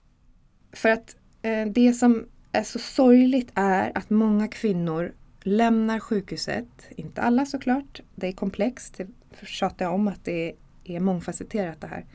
[0.72, 5.14] för att eh, det som är så sorgligt är att många kvinnor
[5.44, 6.68] lämnar sjukhuset.
[6.90, 8.98] Inte alla såklart, det är komplext.
[8.98, 9.08] Det
[9.46, 12.06] tjatar jag om att det är mångfacetterat det här.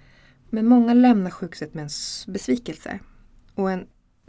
[0.51, 1.91] Men många lämnar sjukhuset med en
[2.33, 2.99] besvikelse.
[3.55, 3.87] Och en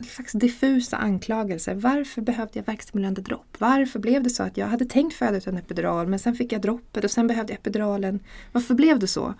[0.08, 1.76] slags diffusa anklagelser.
[1.76, 3.56] Varför behövde jag värkstimulerande dropp?
[3.60, 6.52] Varför blev det så att jag hade tänkt föda ut en epidural men sen fick
[6.52, 8.20] jag droppet och sen behövde jag epiduralen.
[8.52, 9.34] Varför blev det så?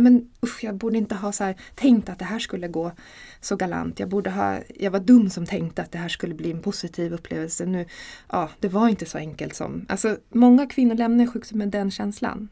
[0.00, 2.92] Men, usch, jag borde inte ha så här, tänkt att det här skulle gå
[3.40, 4.00] så galant.
[4.00, 7.12] Jag, borde ha, jag var dum som tänkte att det här skulle bli en positiv
[7.12, 7.66] upplevelse.
[7.66, 7.86] Nu,
[8.30, 9.86] ja, det var inte så enkelt som...
[9.88, 12.48] Alltså, många kvinnor lämnar sjukhuset med den känslan.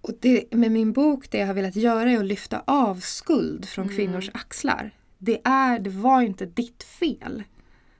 [0.00, 3.68] Och det, med min bok, det jag har velat göra är att lyfta av skuld
[3.68, 3.96] från Mm.
[3.96, 4.90] kvinnors axlar.
[5.18, 7.42] Det, är, det var inte ditt fel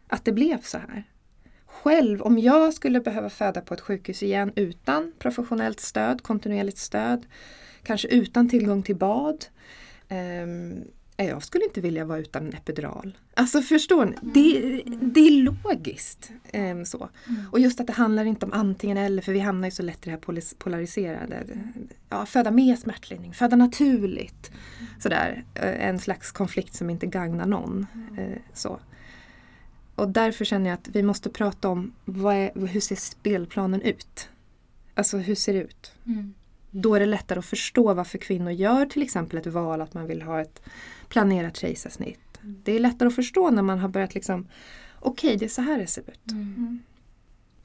[0.07, 1.05] att det blev så här.
[1.67, 7.27] Själv, om jag skulle behöva föda på ett sjukhus igen utan professionellt stöd, kontinuerligt stöd,
[7.89, 9.45] kanske utan tillgång till bad.
[10.09, 10.85] ehm,
[11.17, 13.19] jag skulle inte vilja vara utan en epidural.
[13.35, 14.15] Alltså förstår ni?
[14.23, 16.31] Det, det är logiskt.
[16.53, 17.09] ehm, så.
[17.29, 17.43] Mm.
[17.53, 20.07] Och just att det handlar inte om antingen eller för vi hamnar ju så lätt
[20.07, 21.45] i det här polariserade.
[22.09, 24.51] Ja, föda med smärtlindring, föda naturligt.
[25.01, 27.87] Sådär, eh, en slags konflikt som inte gagnar någon.
[28.19, 28.81] eh, Så.
[29.95, 31.93] Och därför känner jag att vi måste prata om
[32.35, 34.29] är, hur ser spelplanen ut?
[34.95, 35.93] Alltså hur ser det ut?
[36.07, 36.35] Mm.
[36.71, 40.07] Då är det lättare att förstå varför kvinnor gör till exempel ett val att man
[40.07, 40.63] vill ha ett
[41.09, 42.39] planerat kejsarsnitt.
[42.43, 44.47] Det är lättare att förstå när man har börjat liksom
[45.01, 46.31] Okej, det är så här det ser ut.
[46.31, 46.55] Mm.
[46.57, 46.79] Mm.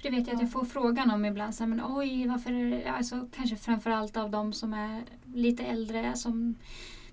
[0.01, 1.55] Det vet jag att jag får frågan om ibland.
[1.55, 6.55] Så här, men oj, varför alltså, kanske framförallt av de som är lite äldre som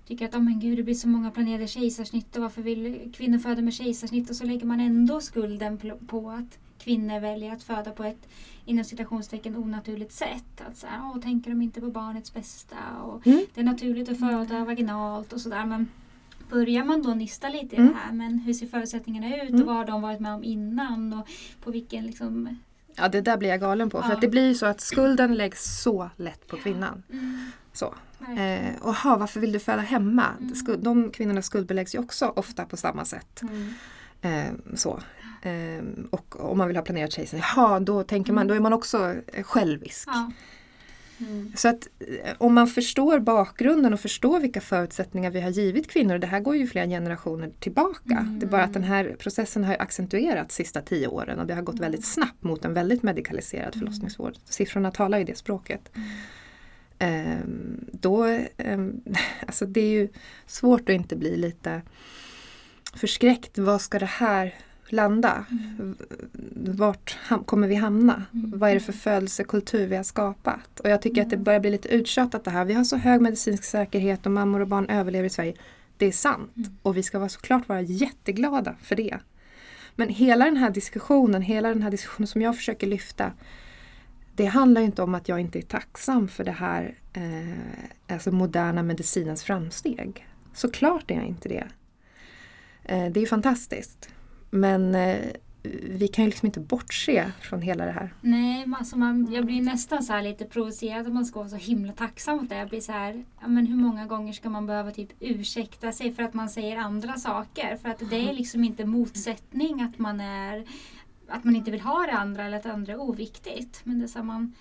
[0.07, 3.39] tycker att oh, men gud, det blir så många planerade kejsarsnitt och varför vill kvinnor
[3.39, 4.29] föda med kejsarsnitt?
[4.29, 8.27] Och så lägger man ändå skulden på att kvinnor väljer att föda på ett
[8.65, 10.61] inom citationstecken onaturligt sätt.
[10.69, 12.75] Att så här, åh, tänker de inte på barnets bästa?
[13.03, 13.45] Och Mm.
[13.53, 15.65] Det är naturligt att föda vaginalt och sådär.
[15.65, 15.87] Men
[16.49, 17.91] börjar man då nysta lite i Mm.
[17.93, 19.61] det här, men hur ser förutsättningarna ut Mm.
[19.61, 21.27] och vad har de varit med om innan och
[21.63, 22.57] på vilken liksom...
[22.95, 24.01] Ja, det där blir jag galen på.
[24.01, 24.15] För Ja.
[24.15, 27.03] att det blir ju så att skulden läggs så lätt på kvinnan.
[27.73, 27.93] Så.
[28.19, 28.65] verkligen.
[28.75, 30.25] Eh, och ha, varför vill du föda hemma?
[30.39, 30.55] Mm.
[30.55, 33.41] Skuld, de kvinnorna skuldbeläggs ju också ofta på samma sätt.
[33.41, 33.73] Mm.
[34.21, 34.99] Eh, så.
[35.41, 38.73] Eh, och om man vill ha planerat kejsarsnitt, jaha då tänker man, då är man
[38.73, 40.09] också eh, självisk.
[40.11, 40.31] ja.
[41.27, 41.51] Mm.
[41.55, 46.13] Så att eh, om man förstår bakgrunden och förstår vilka förutsättningar vi har givit kvinnor,
[46.13, 48.17] och det här går ju flera generationer tillbaka.
[48.17, 48.39] Mm.
[48.39, 51.53] Det är bara att den här processen har accentuerats de sista tio åren och det
[51.53, 54.33] har gått väldigt snabbt mot en väldigt medikaliserad förlossningsvård.
[54.45, 55.91] Siffrorna talar ju det språket.
[56.99, 58.23] Ehm, då,
[58.57, 59.01] ehm,
[59.47, 60.09] alltså det är ju
[60.45, 61.81] svårt att inte bli lite
[62.93, 63.57] förskräckt.
[63.57, 64.55] Vad ska det här
[64.91, 65.45] landa?
[66.55, 68.23] Vart ham- kommer vi hamna?
[68.33, 68.59] Mm.
[68.59, 70.79] Vad är det för födelsekultur vi har skapat?
[70.79, 72.65] Och jag tycker att det börjar bli lite uttjatat det här.
[72.65, 75.53] Vi har så hög medicinsk säkerhet och mammor och barn överlever i Sverige.
[75.97, 76.69] Det är sant Mm.
[76.81, 79.17] och vi ska vara såklart vara jätteglada för det.
[79.95, 83.31] Men hela den här diskussionen, hela den här diskussionen som jag försöker lyfta
[84.35, 88.83] det handlar inte om att jag inte är tacksam för det här eh, alltså moderna
[88.83, 90.27] medicinens framsteg.
[90.53, 91.67] Såklart är jag inte det.
[92.83, 94.09] Eh, det är fantastiskt.
[94.51, 95.19] Men eh,
[95.83, 98.13] vi kan ju liksom inte bortse från hela det här.
[98.21, 101.55] Nej, alltså man, jag blir nästan så här lite provocerad att man ska vara så
[101.55, 102.55] himla tacksam mot det.
[102.55, 106.13] Jag blir så här, ja, men hur många gånger ska man behöva typ ursäkta sig
[106.13, 107.77] för att man säger andra saker?
[107.77, 110.65] För att det är liksom inte motsättning att man är
[111.31, 113.81] att man inte vill ha det andra eller att det andra är oviktigt.
[113.83, 114.53] Men det är så här, man,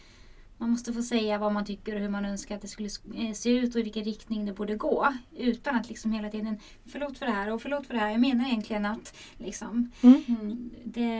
[0.60, 3.32] man måste få säga vad man tycker och hur man önskar att det skulle eh,
[3.32, 5.14] se ut och i vilken riktning det borde gå.
[5.36, 8.10] Utan att liksom hela tiden, förlåt för det här och förlåt för det här.
[8.10, 10.70] Jag menar egentligen att liksom, Mm.
[10.84, 11.16] det,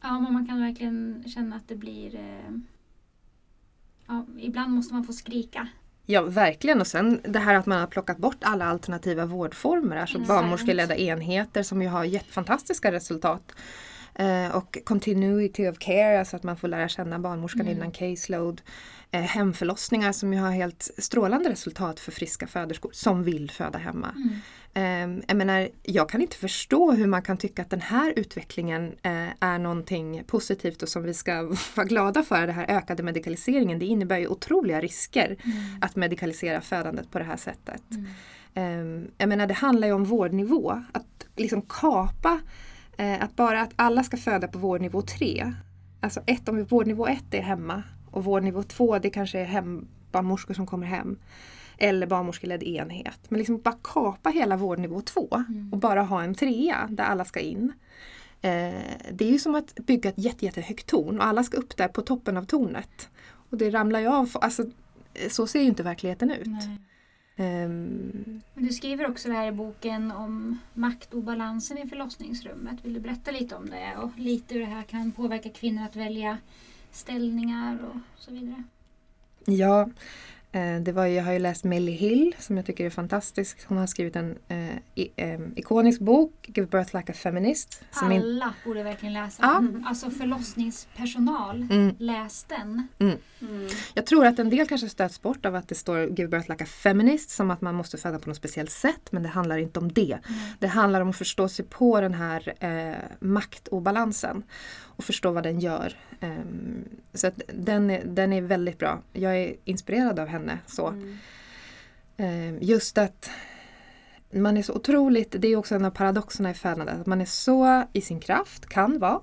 [0.00, 2.14] ja, men man kan verkligen känna att det blir...
[2.16, 2.54] eh,
[4.06, 5.68] Ja, ibland måste man få skrika.
[6.06, 6.80] Ja, verkligen.
[6.80, 9.96] Och sen det här att man har plockat bort alla alternativa vårdformer.
[9.96, 10.28] Alltså Mm.
[10.28, 13.52] barnmorskeledda enheter som ju har gett fantastiska resultat.
[14.14, 17.76] Eh, och continuity of care, alltså att man får lära känna barnmorskan Mm.
[17.76, 18.62] innan caseload.
[19.10, 24.14] Eh, hemförlossningar som ju har helt strålande resultat för friska föderskor som vill föda hemma.
[24.16, 24.40] Mm.
[24.74, 28.86] Eh, jag menar, jag kan inte förstå hur man kan tycka att den här utvecklingen
[29.02, 31.42] eh, är någonting positivt och som vi ska
[31.74, 32.46] vara glada för.
[32.46, 35.36] Den här ökade medikaliseringen, det innebär ju otroliga risker
[35.80, 37.82] att medikalisera födandet på det här sättet.
[37.90, 38.06] Mm.
[38.54, 40.82] Eh, jag menar, det handlar ju om vårdnivå.
[40.92, 42.40] Att liksom kapa,
[43.20, 45.52] att bara att alla ska föda på vårdnivå 3.
[46.00, 50.54] Alltså ett, om vårdnivå 1 är hemma och vårdnivå 2 det kanske är hem, barnmorskor
[50.54, 51.18] som kommer hem.
[51.78, 53.18] Eller barnmorskeledd enhet.
[53.28, 55.72] Men liksom bara kapa hela vårdnivå 2 Mm.
[55.72, 57.72] och bara ha en trea där alla ska in.
[58.40, 58.74] Eh,
[59.12, 61.88] det är ju som att bygga ett jätte, jättehögt torn och alla ska upp där
[61.88, 63.08] på toppen av tornet.
[63.50, 64.30] Och det ramlar ju av.
[64.34, 64.62] Alltså,
[65.14, 66.46] eh, så ser ju inte verkligheten ut.
[66.46, 66.78] Nej.
[67.36, 72.84] Men du skriver också det här i boken om maktobalansen i förlossningsrummet.
[72.84, 75.96] Vill du berätta lite om det och lite hur det här kan påverka kvinnor att
[75.96, 76.38] välja
[76.90, 78.62] ställningar och så vidare?
[79.44, 79.90] Ja,
[80.80, 83.58] det var jag har ju läst Millie Hill som jag tycker är fantastisk.
[83.66, 87.84] Hon har skrivit en eh, i, eh, ikonisk bok, Give Birth Like a Feminist.
[87.90, 89.54] Som in, Alla borde verkligen läsa Ja.
[89.54, 89.84] den.
[89.86, 92.88] Alltså förlossningspersonal, mm, läs den.
[92.98, 93.18] Mm.
[93.94, 96.64] jag tror att en del kanske stöts bort av att det står Give Birth Like
[96.64, 99.12] a Feminist som att man måste föda på något speciellt sätt.
[99.12, 100.18] Men det handlar inte om det.
[100.58, 104.42] Det handlar om att förstå sig på den här eh, maktobalansen
[104.96, 105.96] och förstå vad den gör.
[106.20, 109.02] Ehm, så den, är, den är väldigt bra.
[109.12, 110.58] Jag är inspirerad av henne.
[110.66, 110.88] så.
[110.88, 111.18] Mm.
[112.16, 113.30] Eh, Just att
[114.30, 117.24] man är så otroligt, det är också en av paradoxerna i födandet, att man är
[117.24, 119.20] så i sin kraft, kan vara,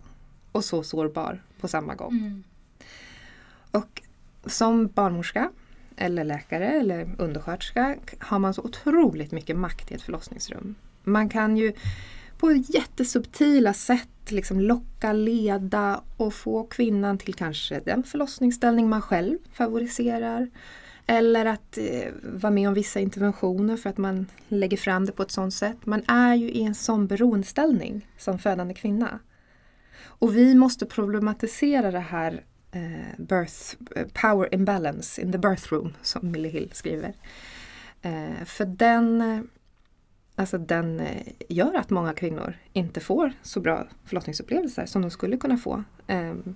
[0.51, 2.11] och så sårbar på samma gång.
[2.11, 2.43] Mm.
[3.71, 4.01] Och
[4.45, 5.51] som barnmorska,
[5.95, 10.75] eller läkare eller undersköterska har man så otroligt mycket makt i ett förlossningsrum.
[11.03, 11.73] Man kan ju
[12.37, 19.37] på jättesubtila sätt liksom locka, leda och få kvinnan till kanske den förlossningsställning man själv
[19.53, 20.49] favoriserar.
[21.05, 25.23] Eller att eh, vara med om vissa interventioner för att man lägger fram det på
[25.23, 25.85] ett sådant sätt.
[25.85, 29.19] Man är ju i en sån beroendeställning som födande kvinna.
[30.03, 35.93] Och vi måste problematisera det här eh, birth, eh, power imbalance in the birth room
[36.01, 37.13] som Millie Hill skriver.
[38.01, 39.41] Eh, för den, eh,
[40.41, 45.37] Alltså den eh, gör att många kvinnor inte får så bra förlossningsupplevelser som de skulle
[45.37, 45.83] kunna få.
[46.07, 46.55] Ehm,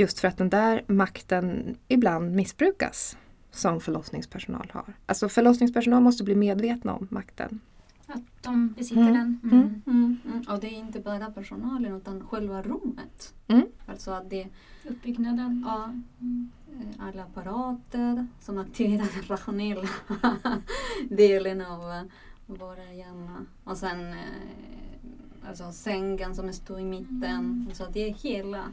[0.00, 3.16] Just för att den där makten ibland missbrukas
[3.50, 4.94] som förlossningspersonal har.
[5.06, 7.60] Alltså förlossningspersonal måste bli medvetna om makten.
[8.06, 9.12] Att de besitter Mm.
[9.12, 9.40] den.
[9.52, 9.82] Mm.
[9.86, 10.44] Mm, mm.
[10.48, 13.34] Och det är inte bara personalen utan själva rummet.
[13.48, 13.66] Mm.
[13.86, 14.46] Alltså att det
[14.88, 15.64] Uppbyggnaden.
[15.66, 15.84] ja,
[16.20, 16.50] Mm.
[16.80, 19.88] eh, alla apparater som aktiverar den rationella
[21.10, 22.08] delen av
[22.48, 23.46] våra hjärna.
[23.64, 27.24] Och sen eh, alltså sängen som står i mitten.
[27.24, 27.66] Mm.
[27.74, 28.64] Så det är hela.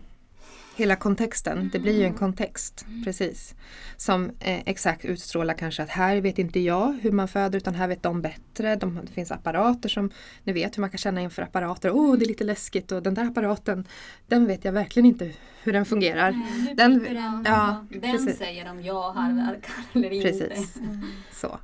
[0.77, 2.17] Hela kontexten, det blir ju en Mm.
[2.17, 3.55] kontext precis.
[3.97, 7.87] Som eh, exakt utstrålar kanske att här vet inte jag hur man föder utan här
[7.87, 8.75] vet de bättre.
[8.75, 10.09] De, det finns apparater som,
[10.43, 11.91] ni vet hur man kan känna inför apparater.
[11.91, 13.87] Åh, oh, det är lite läskigt och den där apparaten,
[14.27, 15.31] den vet jag verkligen inte
[15.63, 16.31] hur den fungerar.
[16.31, 17.43] Nej, Den- den.
[17.47, 18.37] ja, den precis.
[18.37, 19.45] säger om jag har Mm.
[19.47, 20.27] verkar eller inte.
[20.31, 20.77] Precis.
[20.77, 21.01] Mm.
[21.31, 21.59] Så,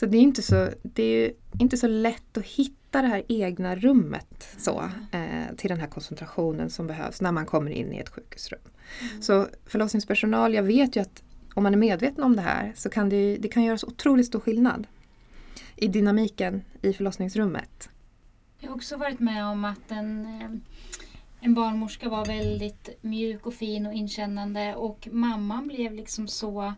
[0.00, 3.76] så det är inte så, det är inte så lätt att hitta det här egna
[3.76, 8.08] rummet så, eh, till den här koncentrationen som behövs när man kommer in i ett
[8.08, 8.60] sjukhusrum.
[9.00, 9.22] Mm.
[9.22, 11.22] Så förlossningspersonal, jag vet ju att
[11.54, 14.26] om man är medveten om det här så kan det, det kan göra så otroligt
[14.26, 14.86] stor skillnad
[15.76, 17.88] i dynamiken i förlossningsrummet.
[18.58, 20.50] Jag har också varit med om att en, eh,
[21.40, 26.74] en barnmorska var väldigt mjuk och fin och inkännande och mamman blev liksom så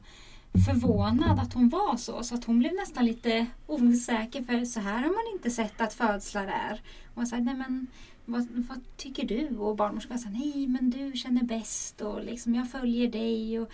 [0.66, 2.22] förvånad att hon var så.
[2.22, 5.94] Så att hon blev nästan lite osäker för så här har man inte sett att
[5.94, 6.80] födslar är.
[7.06, 7.86] Och hon sa, nej men
[8.24, 9.56] vad, vad tycker du?
[9.56, 13.60] Och barnmorskan sa, nej men du känner bäst och liksom jag följer dig.
[13.60, 13.70] Och,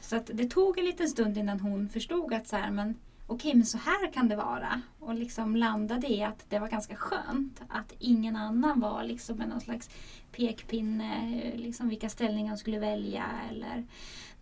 [0.00, 2.94] så att det tog en liten stund innan hon förstod att så här, men
[3.26, 4.82] okej men så här kan det vara.
[4.98, 9.48] Och liksom landade i att det var ganska skönt att ingen annan var liksom med
[9.48, 9.90] någon slags
[10.32, 13.84] pekpinne, liksom vilka ställningar hon skulle välja eller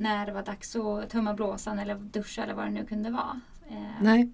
[0.00, 3.40] när det var dags att tömma blåsan eller duscha eller vad det nu kunde vara.
[3.70, 4.28] Eh, Nej,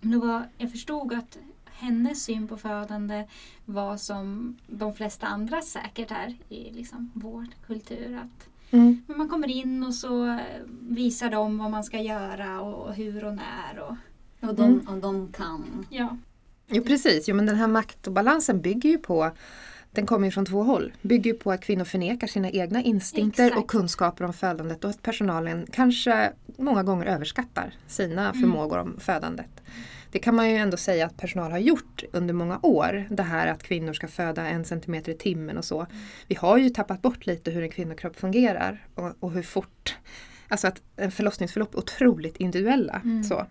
[0.00, 3.26] men det var, jag förstod att hennes syn på födande
[3.64, 8.16] var som de flesta andra säkert är i liksom vår kultur.
[8.16, 9.02] Att mm.
[9.06, 10.38] men man kommer in och så
[10.80, 13.78] visar de vad man ska göra och hur och när.
[13.78, 13.96] Och,
[14.48, 14.86] Och de, Mm.
[14.88, 15.86] och de kan.
[15.90, 16.16] ja.
[16.72, 19.30] Jo precis, jo, men den här maktobalansen bygger ju på
[19.92, 20.92] den kommer ju från två håll.
[21.02, 23.62] Bygger på att kvinnor förnekar sina egna instinkter Exakt.
[23.62, 28.40] och kunskaper om födandet och att personalen kanske många gånger överskattar sina Mm.
[28.40, 29.50] förmågor om födandet.
[30.12, 33.06] Det kan man ju ändå säga att personal har gjort under många år.
[33.10, 35.86] Det här att kvinnor ska föda en centimeter i timmen och så.
[36.26, 39.96] Vi har ju tappat bort lite hur en kvinnokropp fungerar och, och hur fort
[40.48, 43.00] Alltså att en förlossningsförlopp är otroligt individuella.
[43.04, 43.24] Mm.
[43.24, 43.46] Så.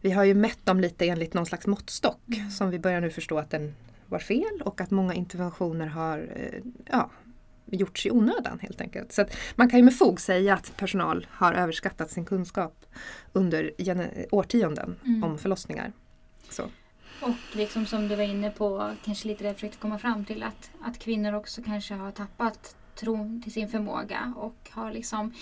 [0.00, 2.50] Vi har ju mätt dem lite enligt någon slags måttstock Mm.
[2.50, 3.74] som vi börjar nu förstå att den
[4.08, 7.10] var fel och att många interventioner har eh, ja,
[7.66, 9.12] gjorts i onödan helt enkelt.
[9.12, 9.24] Så
[9.56, 12.86] man kan ju med fog säga att personal har överskattat sin kunskap
[13.32, 13.72] under
[14.30, 15.24] årtionden Mm.
[15.24, 15.92] om förlossningar.
[16.50, 16.62] Så.
[17.22, 20.42] Och liksom som du var inne på, kanske lite det jag försökte komma fram till,
[20.42, 25.32] att, att kvinnor också kanske har tappat tron till sin förmåga och har liksom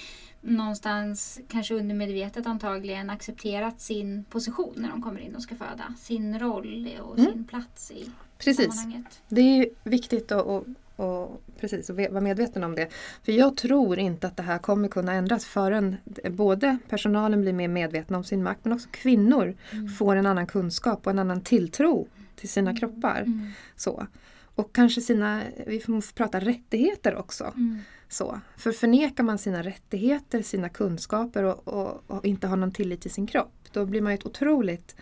[0.40, 5.94] någonstans, kanske undermedvetet antagligen, accepterat sin position när de kommer in och ska föda.
[5.98, 7.32] Sin roll och Mm.
[7.32, 8.84] sin plats i Precis,
[9.28, 10.64] det är viktigt att, att,
[10.96, 12.88] att, precis, att vara medveten om det.
[13.22, 15.96] För jag tror inte att det här kommer kunna ändras förrän
[16.30, 19.88] både personalen blir mer medvetna om sin makt men också kvinnor Mm.
[19.88, 23.20] får en annan kunskap och en annan tilltro till sina kroppar.
[23.20, 23.50] Mm.
[23.76, 24.06] Så.
[24.54, 27.44] Och kanske sina, vi får prata rättigheter också.
[27.44, 27.78] Mm.
[28.08, 28.40] Så.
[28.56, 33.10] För förnekar man sina rättigheter, sina kunskaper och, och, och inte har någon tillit till
[33.10, 34.96] sin kropp då blir man ett otroligt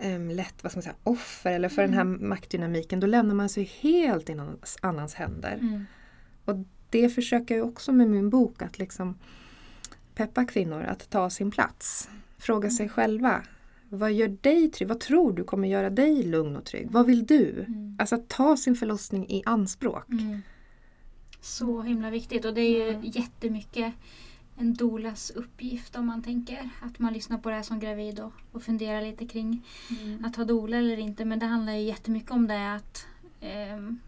[0.00, 3.00] em, lätt vad ska man säga, offer eller för den här maktdynamiken.
[3.00, 5.58] Då lämnar man sig helt i någon annans händer.
[5.60, 5.84] Mm.
[6.90, 9.18] Det försöker jag också med min bok att liksom
[10.14, 12.08] peppa kvinnor att ta sin plats.
[12.38, 13.42] Fråga sig själva.
[13.88, 14.88] Vad gör dig trygg?
[14.88, 16.90] Vad tror du kommer göra dig lugn och trygg?
[16.90, 17.64] Vad vill du?
[17.68, 17.96] Mm.
[18.00, 20.08] Alltså att ta sin förlossning i anspråk.
[20.08, 20.42] Mm.
[21.40, 23.02] Så himla viktigt och det är ju Mm.
[23.04, 23.94] jättemycket
[24.56, 28.32] en dolas uppgift om man tänker att man lyssnar på det här som gravid och,
[28.52, 29.62] och funderar lite kring
[30.02, 30.24] Mm.
[30.24, 31.24] att ha doula eller inte.
[31.24, 33.06] Men det handlar ju jättemycket om det att
[33.40, 33.98] ehm,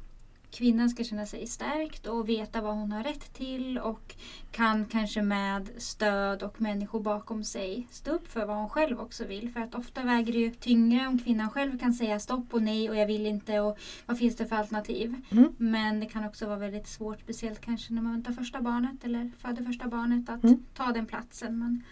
[0.50, 4.14] kvinnan ska känna sig stärkt och veta vad hon har rätt till och
[4.50, 9.24] kan kanske med stöd och människor bakom sig stå upp för vad hon själv också
[9.24, 9.52] vill.
[9.52, 12.90] För att ofta väger det ju tyngre om kvinnan själv kan säga stopp och nej
[12.90, 15.14] och jag vill inte och vad finns det för alternativ.
[15.30, 15.52] Mm.
[15.56, 19.30] Men det kan också vara väldigt svårt, speciellt kanske när man väntar första barnet eller
[19.38, 20.64] föder första barnet, att Mm.
[20.74, 21.58] ta den platsen.
[21.58, 21.82] Men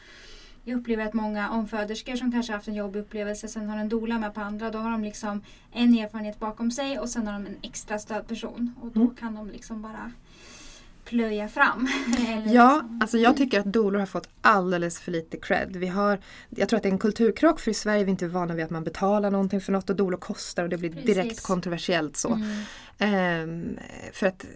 [0.69, 4.19] jag upplever att många omföderskor som kanske haft en jobbig upplevelse, sen har en doula
[4.19, 5.41] med på andra, då har de liksom
[5.73, 8.75] en erfarenhet bakom sig och sen har de en extra stödperson.
[8.81, 9.15] Och då Mm.
[9.15, 10.13] kan de liksom bara
[11.05, 11.89] plöja fram.
[12.47, 15.77] Ja, liksom- alltså jag tycker att doulor har fått alldeles för lite cred.
[15.77, 16.19] Vi har,
[16.51, 18.65] jag tror att det är en kulturkrock för i Sverige är vi inte vana vid
[18.65, 21.07] att man betalar någonting för något och doulor kostar och det blir Precis.
[21.07, 22.33] direkt kontroversiellt så.
[22.33, 22.51] Mm.
[22.99, 23.79] Ehm,
[24.13, 24.47] för att,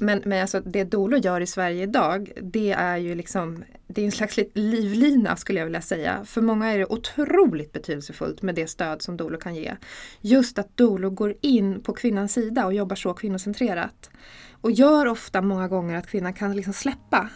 [0.00, 4.04] men men alltså det Dolo gör i Sverige idag det är ju liksom det är
[4.06, 6.24] en slags livlina skulle jag vilja säga.
[6.24, 9.76] För många är det otroligt betydelsefullt med det stöd som Dolo kan ge.
[10.20, 14.10] Just att Dolo går in på kvinnans sida och jobbar så kvinnocentrerat.
[14.50, 17.28] Och gör ofta många gånger att kvinnan kan liksom släppa.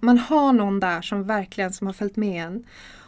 [0.00, 2.64] Man har någon där som verkligen som har följt med en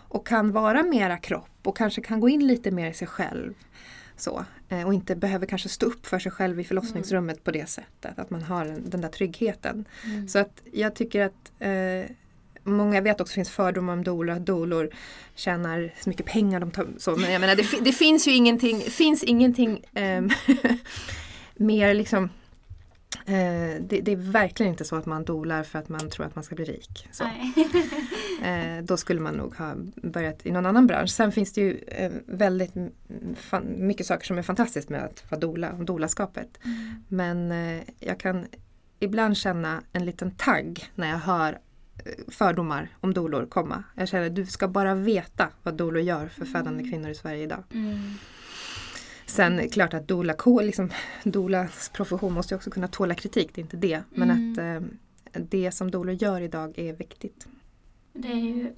[0.09, 3.55] och kan vara mera kropp och kanske kan gå in lite mer i sig själv.
[4.23, 7.69] Så, eh, och inte behöver kanske stå upp för sig själv i förlossningsrummet på det
[7.69, 8.19] sättet.
[8.19, 9.85] Att man har en- den där tryggheten.
[10.05, 10.29] Mm.
[10.29, 12.11] Så att jag tycker att eh,
[12.65, 14.91] Många jag vet också finns fördomar om doulor, att doulor
[15.35, 16.61] tjänar så mycket pengar.
[16.61, 20.31] De tar, så, men jag menar, det, det finns ju ingenting, finns ingenting ehm,
[21.57, 22.29] mer liksom
[23.27, 26.35] eh, det, det är verkligen inte så att man dolar för att man tror att
[26.35, 27.09] man ska bli rik.
[28.43, 31.11] Eh, då skulle man nog ha börjat i någon annan bransch.
[31.11, 32.73] Sen finns det ju eh, väldigt
[33.37, 36.59] fan, mycket saker som är fantastiskt med att vara dola och dolaskapet.
[36.65, 37.05] Mm.
[37.09, 38.47] Men eh, jag kan
[39.01, 41.59] ibland känna en liten tagg när jag hör
[42.05, 43.85] eh, fördomar om dolor komma.
[43.97, 47.43] Jag känner att du ska bara veta vad dolor gör för födande kvinnor i Sverige
[47.43, 47.65] idag.
[47.71, 48.01] Mm.
[49.33, 50.91] Sen klart att dola, liksom,
[51.25, 54.03] dolas profession måste också kunna tåla kritik, det är inte det.
[54.11, 54.53] Men Mm.
[54.53, 54.59] att
[55.37, 57.47] eh, det som dolor gör idag är viktigt.
[58.13, 58.73] Det är ju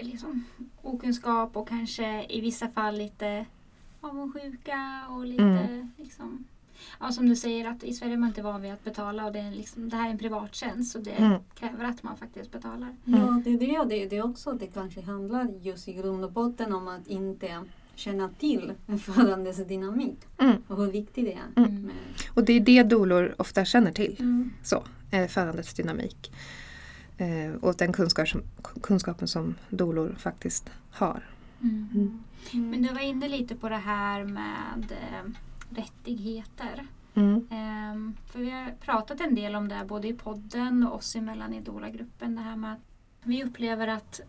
[0.00, 0.44] liksom
[0.82, 3.46] okunskap och kanske i vissa fall lite
[4.00, 5.90] avundsjuka och lite Mm.
[5.96, 6.44] liksom
[7.00, 9.32] Ja, som du säger att i Sverige är man inte van vid att betala och
[9.32, 11.40] det, är liksom, det här är en privat tjänst så det Mm.
[11.54, 12.94] kräver att man faktiskt betalar.
[13.04, 16.32] Ja, det är det det, det är också det kanske handlar just i grund och
[16.32, 17.64] botten om att inte
[17.96, 20.56] känna till en födandes dynamik Mm.
[20.68, 21.64] och hur viktigt det är.
[21.66, 21.90] Mm.
[22.34, 24.16] Och det är det dolor ofta känner till.
[24.20, 24.50] mm.
[24.62, 26.32] Så, eh, födandets dynamik.
[27.18, 28.42] Eh, och den kunskap som,
[28.82, 31.22] kunskapen som dolor faktiskt har.
[31.62, 32.22] Mm.
[32.52, 35.30] Men du var inne lite på det här med eh,
[35.76, 36.86] rättigheter.
[37.14, 37.46] Mm.
[37.50, 41.54] Ehm, för vi har pratat en del om det både i podden och oss emellan
[41.54, 42.34] i Dola-gruppen.
[42.34, 42.80] Det här med att
[43.22, 44.20] vi upplever att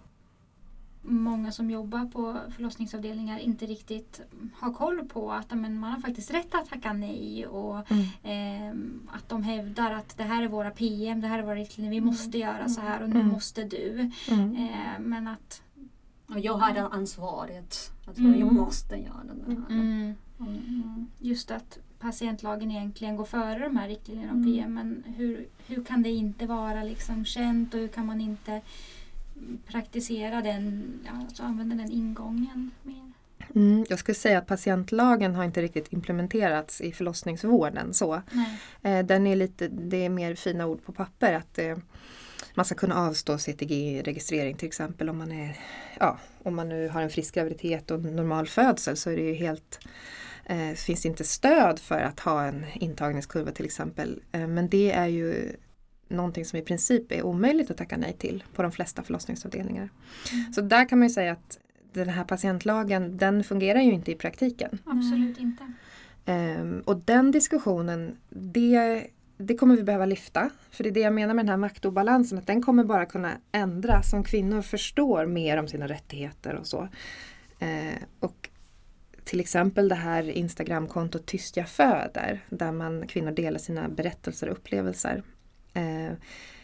[1.08, 4.22] många som jobbar på förlossningsavdelningar inte riktigt
[4.54, 8.06] har koll på att men man har faktiskt rätt att tacka nej och Mm.
[8.24, 11.92] ehm, att de hävdar att det här är våra PM, det här är våra riktlinjer,
[11.92, 13.28] vi måste göra så här och nu Mm.
[13.28, 14.12] måste du.
[14.30, 14.56] Mm.
[14.56, 15.62] Ehm, men att
[16.28, 17.92] Och jag har ansvaret.
[18.06, 18.40] Att Mm.
[18.40, 19.70] jag måste göra det här.
[19.80, 21.08] mm, Mm.
[21.20, 24.44] just att patientlagen egentligen går före de här riktlinjerna Mm.
[24.46, 24.74] PM.
[24.74, 28.62] Men hur, hur kan det inte vara liksom känt och hur kan man inte
[29.68, 33.12] praktisera den, alltså använda den ingången mer?
[33.56, 33.86] Mm.
[33.90, 37.94] Jag skulle säga att patientlagen har inte riktigt implementerats i förlossningsvården.
[37.94, 38.22] Så.
[38.82, 41.34] Eh, den är lite, det är mer fina ord på papper.
[41.34, 41.78] att eh,
[42.54, 45.58] Man ska kunna avstå CTG-registrering till exempel om man, är,
[46.00, 49.34] ja, om man nu har en frisk graviditet och normal födsel så är det ju
[49.34, 49.80] helt
[50.46, 54.22] eh, finns det inte stöd för att ha en intagningskurva till exempel.
[54.32, 55.56] Eh, men det är ju
[56.08, 59.90] någonting som i princip är omöjligt att tacka nej till på de flesta förlossningsavdelningar.
[60.32, 60.54] Mm.
[60.54, 61.60] Så där kan man ju säga att
[61.94, 64.80] den här patientlagen den fungerar ju inte i praktiken.
[64.86, 65.74] Absolut inte.
[66.26, 70.50] Ehm, och den diskussionen, det, det kommer vi behöva lyfta.
[70.72, 73.32] För det är det jag menar med den här maktobalansen, att den kommer bara kunna
[73.52, 76.88] ändras om kvinnor förstår mer om sina rättigheter och så.
[77.60, 78.50] Eh, och
[79.24, 84.58] till exempel det här Instagramkontot Tyst jag föder, där man, kvinnor delar sina berättelser och
[84.58, 85.24] upplevelser.
[85.76, 86.14] Eh,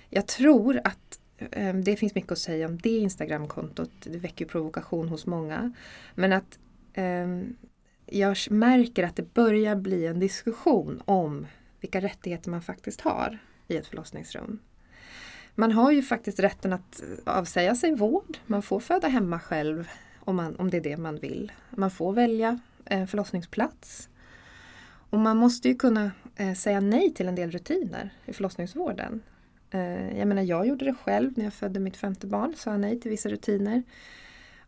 [0.09, 3.91] jag tror att eh, det finns mycket att säga om det Instagramkontot.
[4.03, 5.73] Det väcker provokation hos många.
[6.15, 6.59] Men att
[6.93, 7.55] ehm,
[8.05, 11.47] jag märker att det börjar bli en diskussion om
[11.79, 13.37] vilka rättigheter man faktiskt har
[13.67, 14.59] i ett förlossningsrum.
[15.55, 18.37] Man har ju faktiskt rätten att eh, avsäga sig vård.
[18.45, 19.89] Man får föda hemma själv
[20.19, 21.51] om, man, om det är det man vill.
[21.69, 22.59] Man får välja
[23.07, 24.09] förlossningsplats.
[25.09, 26.11] Och man måste ju kunna
[26.55, 29.21] säga nej till en del rutiner i förlossningsvården.
[29.71, 32.99] Eh, jag menar, jag gjorde det själv när jag födde mitt femte barn, sa nej
[32.99, 33.83] till vissa rutiner.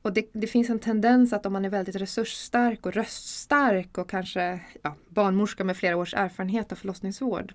[0.01, 4.09] Och det, det finns en tendens att om man är väldigt resursstark och röststark och
[4.09, 7.53] kanske ja, barnmorska med flera års erfarenhet av förlossningsvård.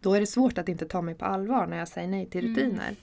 [0.00, 2.44] Då är det svårt att inte ta mig på allvar när jag säger nej till
[2.44, 2.56] Mm.
[2.56, 2.96] rutiner.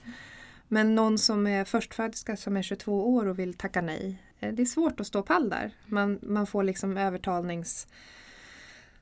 [0.67, 4.21] Men någon som är förstföderska som är 22 år och vill tacka nej.
[4.39, 5.71] eh, Det är svårt att stå pall där.
[5.85, 7.87] Man, man får liksom övertalnings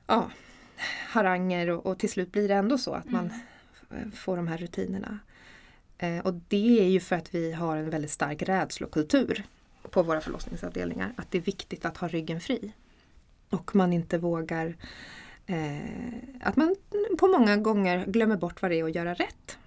[0.06, 0.30] ja,
[1.08, 3.32] haranger och, och till slut blir det ändå så att man
[3.90, 5.18] eh, får de här rutinerna.
[5.98, 9.44] Eh, och det är ju för att vi har en väldigt stark rädslokultur
[9.90, 11.12] på våra förlossningsavdelningar.
[11.16, 12.72] Att det är viktigt att ha ryggen fri.
[13.50, 14.76] Och man inte vågar
[15.46, 15.78] eh,
[16.40, 16.76] att man
[17.18, 19.58] på många gånger glömmer bort vad det är att göra rätt.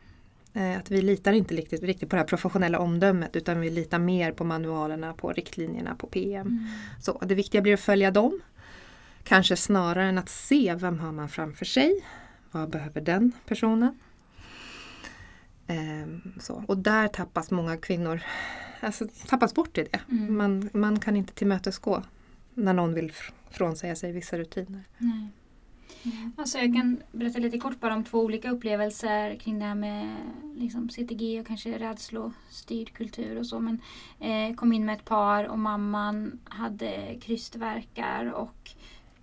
[0.53, 3.99] Eh, att vi litar inte riktigt, riktigt på det här professionella omdömet utan vi litar
[3.99, 6.47] mer på manualerna, på riktlinjerna, på PM.
[6.47, 6.66] Mm.
[7.01, 8.41] Så det viktiga blir att följa dem.
[9.24, 12.05] Kanske snarare än att se vem har man framför sig.
[12.51, 13.99] Vad behöver den personen?
[15.67, 16.63] Ehm, så.
[16.67, 18.22] Och där tappas många kvinnor
[18.80, 19.99] alltså, tappas bort i det.
[20.11, 20.38] Mm.
[20.38, 22.03] Man, man kan inte tillmötesgå
[22.53, 24.84] när någon vill fr- frånsäga sig vissa rutiner.
[24.97, 25.28] Nej.
[26.38, 30.17] Alltså jag kan berätta lite kort bara om två olika upplevelser kring det här med
[30.55, 33.59] liksom CTG och kanske rädslostyrd kultur och så.
[33.59, 33.82] Men
[34.19, 38.72] eh, kom in med ett par och mamman hade krystvärkar och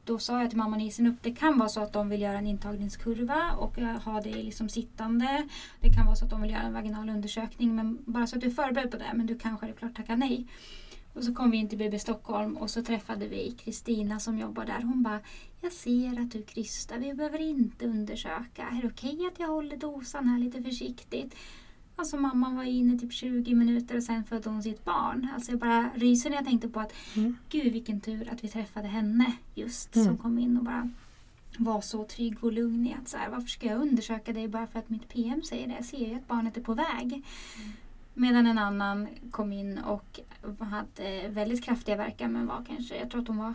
[0.09, 2.21] då sa jag till mamman i sin upp, det kan vara så att de vill
[2.21, 5.49] göra en intagningskurva och eh, ha det liksom sittande.
[5.81, 8.41] Det kan vara så att de vill göra en vaginal undersökning men bara så att
[8.41, 9.13] du är förberedd på det.
[9.15, 10.47] Men du kan självklart tacka nej.
[11.13, 14.65] Och så kom vi in till BB Stockholm och så träffade vi Kristina som jobbar
[14.65, 14.83] där.
[14.83, 15.21] Hon bara,
[15.61, 18.63] jag ser att du krystar, vi behöver inte undersöka.
[18.63, 21.35] Är det okej att jag håller dosan här lite försiktigt?
[21.99, 25.29] Alltså mamman var inne typ 20 minuter och sen födde hon sitt barn.
[25.35, 27.37] Alltså jag bara ryser när jag tänkte på att Mm.
[27.49, 30.07] gud vilken tur att vi träffade henne just Mm.
[30.07, 30.91] som kom in och bara
[31.59, 34.67] var så trygg och lugn i att så här, varför ska jag undersöka dig bara
[34.67, 35.75] för att mitt PM säger det?
[35.75, 37.23] Jag ser ju att barnet är på väg.
[38.15, 40.21] Medan en annan kom in och
[40.59, 43.55] hade väldigt kraftiga verkar men var kanske, jag tror att hon var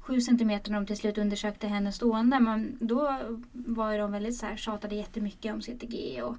[0.00, 2.40] sju centimeter när de till slut undersökte henne stående.
[2.40, 3.16] Men då
[3.52, 6.22] var de väldigt så här, tjatade jättemycket om CTG.
[6.22, 6.36] Och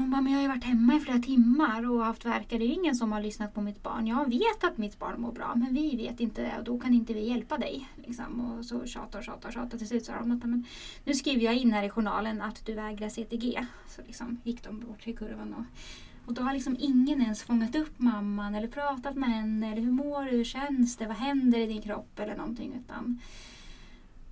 [0.00, 2.58] hon bara, men jag har ju varit hemma i flera timmar och haft verkar.
[2.58, 4.06] Det är ju ingen som har lyssnat på mitt barn.
[4.06, 6.94] Jag vet att mitt barn mår bra men vi vet inte det och då kan
[6.94, 7.88] inte vi hjälpa dig.
[7.96, 8.40] Liksom.
[8.40, 9.78] Och så tjatar och tjatar och tjatar.
[9.78, 10.64] Till slut sa de att men,
[11.04, 13.66] nu skriver jag in här i journalen att du vägrar CTG.
[13.88, 15.64] Så liksom gick de bort till kurvan och
[16.26, 19.92] och då har liksom ingen ens fångat upp mamman eller pratat med henne eller hur
[19.92, 22.74] mår du, hur känns det, vad händer i din kropp eller någonting.
[22.84, 23.20] Utan...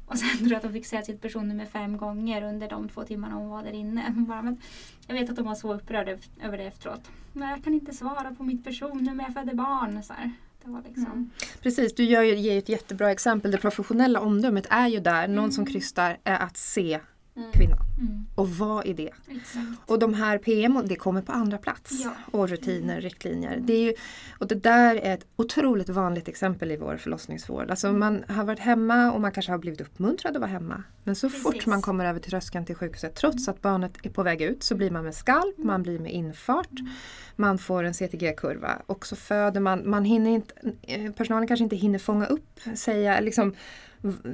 [0.09, 3.04] Och sen tror jag att de fick säga sitt personnummer fem gånger under de två
[3.04, 4.04] timmarna hon var där inne.
[4.14, 4.61] Hon Bara, men
[5.06, 7.11] jag vet att de var så upprörda över det efteråt.
[7.32, 10.02] Men jag kan inte svara på mitt personnummer, jag födde barn.
[10.02, 10.32] Så här.
[10.86, 11.04] Liksom...
[11.04, 11.30] Mm.
[11.62, 13.50] Precis, du gör ger ju ett jättebra exempel.
[13.50, 15.28] Det professionella omdömet är ju där.
[15.28, 15.72] Någon som Mm.
[15.72, 17.00] krystar är att se
[17.39, 17.53] Mm.
[17.53, 17.78] kvinnan.
[17.99, 19.11] Mm, Och vad är det?
[19.28, 19.66] exakt.
[19.86, 21.91] Och de här PM, det kommer på andra plats.
[22.05, 22.12] Ja.
[22.30, 23.59] Och rutiner, riktlinjer.
[23.61, 23.95] Det, är ju,
[24.39, 27.70] och det där är ett otroligt vanligt exempel i vår förlossningsvård.
[27.70, 30.82] Alltså man har varit hemma och man kanske har blivit uppmuntrad att vara hemma.
[31.05, 31.43] Men så Precis.
[31.43, 34.62] fort man kommer över till tröskeln till sjukhuset, trots att barnet är på väg ut,
[34.62, 36.70] så blir man med skalp, man blir med infart.
[37.36, 39.91] Man får en CTG-kurva och så föder man.
[39.91, 43.55] man hinner inte, eh, personalen kanske inte hinner fånga upp, säga, liksom,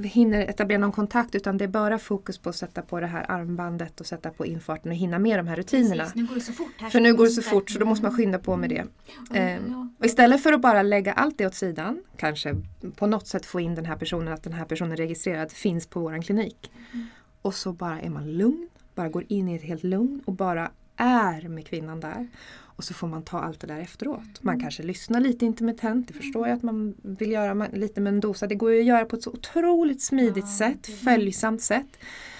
[0.03, 3.25] hinner etablera någon kontakt utan det är bara fokus på att sätta på det här
[3.31, 6.03] armbandet och sätta på infarten och hinna med de här rutinerna.
[6.03, 6.89] Precis, nu går det så fort här.
[6.89, 8.83] För nu går det så fort så då måste man skynda på med det.
[9.29, 9.87] Och- Eh, ja.
[9.99, 12.55] Och istället för att bara lägga allt det åt sidan, kanske
[12.95, 15.99] på något sätt få in den här personen, att den här personen registrerad finns på
[15.99, 16.71] våran klinik.
[16.93, 17.05] Mm.
[17.41, 20.71] Och så bara är man lugn, bara går in i ett helt lugn och bara
[20.97, 22.27] är med kvinnan där.
[22.75, 24.41] Och så får man ta allt det där efteråt.
[24.43, 28.19] Man kanske lyssnar lite intermittent, det förstår jag att man vill göra lite med en
[28.19, 28.47] dosa.
[28.47, 31.97] Det går ju att göra på ett så otroligt smidigt sätt, följsamt sätt.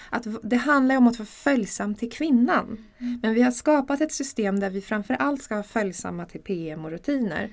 [0.09, 2.86] Att det handlar om att vara följsam till kvinnan.
[2.97, 3.19] Mm.
[3.23, 6.91] Men vi har skapat ett system där vi framförallt ska vara följsamma till PM och
[6.91, 7.51] rutiner.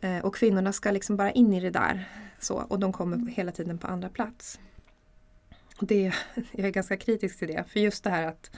[0.00, 2.08] Eh, och kvinnorna ska liksom bara in i det där.
[2.38, 4.60] Så, och de kommer hela tiden på andra plats.
[5.76, 6.12] Och det,
[6.52, 7.64] jag är ganska kritisk till det.
[7.68, 8.50] För just det här att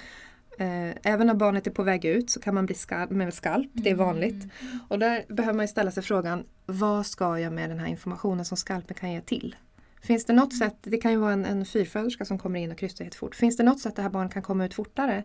[1.03, 3.71] även när barnet är på väg ut så kan man bli skalp, med skalp.
[3.73, 4.47] Det är vanligt.
[4.89, 8.57] Och där behöver man ställa sig frågan vad ska jag med den här informationen som
[8.57, 9.57] skalpen kan ge till?
[10.03, 12.79] Finns det något sätt, det kan ju vara en, en fyrföderska som kommer in och
[12.79, 13.35] krystar jättefort.
[13.35, 15.25] Finns det något sätt det här barnet kan komma ut fortare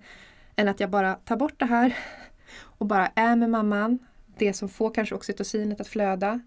[0.55, 1.97] än att jag bara tar bort det här
[2.57, 3.99] och bara är med mamman.
[4.37, 6.39] Det som får kanske oxytocinet att flöda.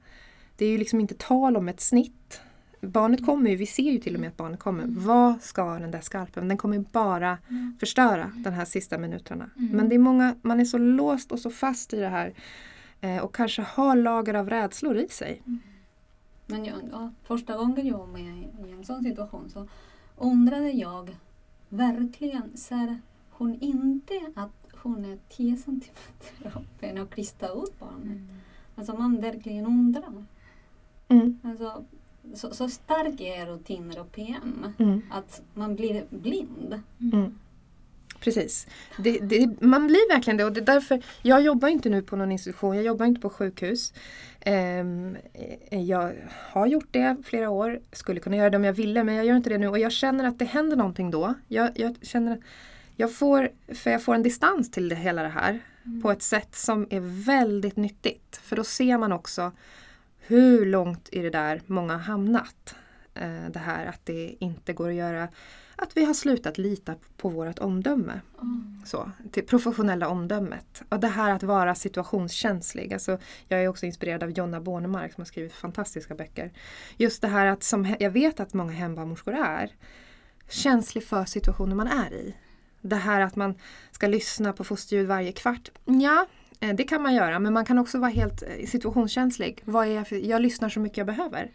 [0.57, 2.41] Det är ju liksom inte tal om ett snitt.
[2.81, 4.85] Barnet kommer ju, vi ser ju till och med att barnet kommer.
[4.89, 6.49] Vad ska den där skalpen?
[6.49, 7.76] Den kommer bara Mm.
[7.81, 9.51] förstöra de här sista minuterna.
[9.57, 9.76] Mm.
[9.76, 12.35] Men det är många, man är så låst och så fast i det här
[13.01, 15.43] eh, och kanske har lager av rädslor i sig.
[16.47, 19.68] Men jag, ja, första gången jag var med i en sån situation så
[20.16, 21.16] undrade jag
[21.68, 22.99] verkligen, ser
[23.31, 24.51] hon inte att
[24.83, 28.18] hon är 10 centimeter upp än och klistrar ut barnet?
[28.74, 30.24] Alltså man verkligen undrar.
[31.09, 31.39] Mm.
[31.43, 31.85] Alltså,
[32.35, 35.03] så, så stark är rutiner och PM Mm.
[35.11, 36.83] att man blir blind.
[37.12, 37.39] Mm.
[38.20, 38.66] Precis.
[38.99, 42.16] Det, det, man blir verkligen det och det är därför jag jobbar inte nu på
[42.16, 43.93] någon institution, jag jobbar inte på sjukhus.
[44.41, 45.16] Ehm,
[45.70, 46.14] eh, jag
[46.53, 49.37] har gjort det flera år, skulle kunna göra det om jag ville men jag gör
[49.37, 51.35] inte det nu och jag känner att det händer någonting då.
[51.49, 52.41] Jag, jag känner att
[52.97, 55.61] jag får, för jag får en distans till det, hela det här
[56.03, 58.41] på ett sätt som är väldigt nyttigt.
[58.43, 59.53] För då ser man också
[60.29, 62.74] hur långt i det där många har hamnat.
[63.14, 65.29] Eh, det här att det inte går att göra
[65.76, 68.20] att vi har slutat lita på vårt omdöme.
[68.43, 68.83] Mm.
[68.87, 70.83] Så, till professionella omdömet.
[70.89, 72.93] Och det här att vara situationskänslig.
[72.93, 73.18] Alltså,
[73.49, 76.53] jag är också inspirerad av Jonna Bornemark som har skrivit fantastiska böcker.
[76.97, 79.74] Just det här att, som jag vet att många hembarnmorskor är,
[80.49, 82.35] känslig för situationen man är i.
[82.81, 83.55] Det här att man
[83.91, 85.70] ska lyssna på fosterljud varje kvart.
[85.85, 86.26] Ja,
[86.59, 89.63] det kan man göra men man kan också vara helt eh, situationskänslig.
[89.65, 91.51] Vad är jag, för, jag lyssnar så mycket jag behöver.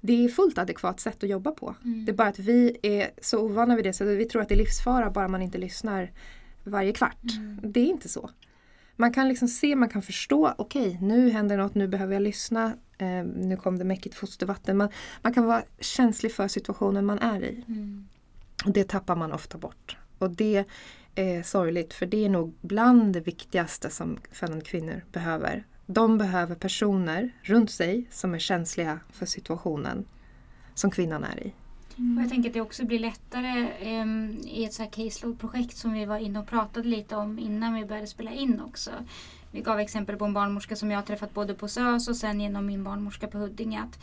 [0.00, 1.74] Det är fullt adekvat sätt att jobba på.
[1.84, 2.04] Mm.
[2.04, 4.54] Det är bara att vi är så ovana vid det så vi tror att det
[4.54, 6.10] är livsfara bara man inte lyssnar
[6.64, 7.36] varje kvart.
[7.36, 7.72] Mm.
[7.72, 8.30] Det är inte så.
[8.96, 12.72] Man kan liksom se, man kan förstå, okej nu händer något, nu behöver jag lyssna.
[12.98, 14.76] Eh, nu kom det mäckigt fostervatten.
[14.76, 14.88] Man,
[15.22, 17.64] man kan vara känslig för situationen man är i.
[17.68, 18.08] Mm.
[18.64, 19.96] Och det tappar man ofta bort.
[20.18, 20.64] Och det
[21.16, 25.66] är sorgligt för det är nog bland det viktigaste som födande kvinnor behöver.
[25.86, 30.04] De behöver personer runt sig som är känsliga för situationen
[30.74, 31.52] som kvinnan är i.
[31.96, 35.92] Och jag tänker att det också blir lättare em, i ett så här caseload-projekt som
[35.92, 38.90] vi var inne och pratade lite om innan vi började spela in också.
[39.50, 42.40] Vi gav exempel på en barnmorska som jag har träffat både på SÖS och sen
[42.40, 43.80] genom min barnmorska på Huddinge.
[43.80, 43.98] Att,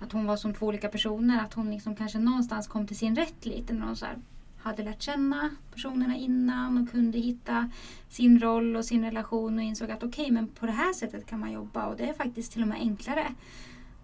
[0.00, 1.44] att hon var som två olika personer.
[1.44, 4.16] Att hon liksom kanske någonstans kom till sin rätt lite när hon så här
[4.64, 7.70] hade lärt känna personerna innan och kunde hitta
[8.08, 11.40] sin roll och sin relation och insåg att okej, men på det här sättet kan
[11.40, 13.34] man jobba och det är faktiskt till och med enklare.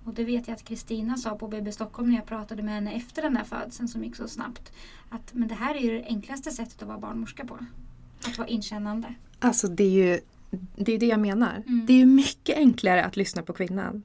[0.05, 2.93] Och det vet jag att Kristina sa på BB Stockholm när jag pratade med henne
[2.93, 4.73] efter den där födseln som gick så snabbt.
[5.09, 7.59] Att men det här är ju det enklaste sättet att vara barnmorska på.
[8.27, 9.15] Att vara inkännande.
[9.39, 10.21] Alltså det är ju
[10.77, 11.63] det, är det jag menar.
[11.67, 11.87] Mm.
[11.87, 14.03] Det är ju mycket enklare att lyssna på kvinnan.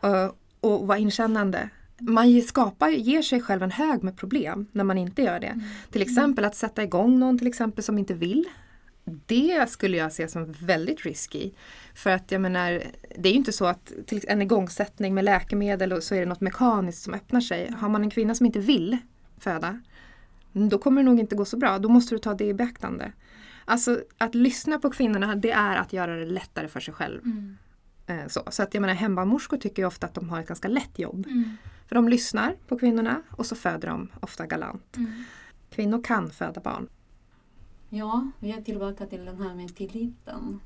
[0.00, 1.70] Och, och vara inkännande.
[2.00, 5.60] Man skapar, ger sig själv en hög med problem när man inte gör det.
[5.90, 8.44] Till exempel att sätta igång någon till exempel som inte vill.
[9.26, 11.50] Det skulle jag se som väldigt risky.
[11.94, 12.82] För att jag menar,
[13.16, 16.26] det är ju inte så att till en igångsättning med läkemedel och så är det
[16.26, 17.72] något mekaniskt som öppnar sig.
[17.78, 18.98] Har man en kvinna som inte vill
[19.38, 19.80] föda,
[20.52, 21.78] då kommer det nog inte gå så bra.
[21.78, 23.12] Då måste du ta det i beaktande.
[23.64, 27.20] Alltså att lyssna på kvinnorna det är att göra det lättare för sig själv.
[27.24, 27.56] Mm.
[28.10, 30.68] Eh, Så, så att jag menar hembarnmorskor tycker ju ofta att de har ett ganska
[30.68, 31.26] lätt jobb.
[31.26, 31.56] Mm.
[31.86, 34.96] För de lyssnar på kvinnorna och så föder de ofta galant.
[34.96, 35.24] Mm.
[35.70, 36.88] Kvinnor kan föda barn.
[37.88, 40.60] Ja, vi är tillbaka till den här med tilliten.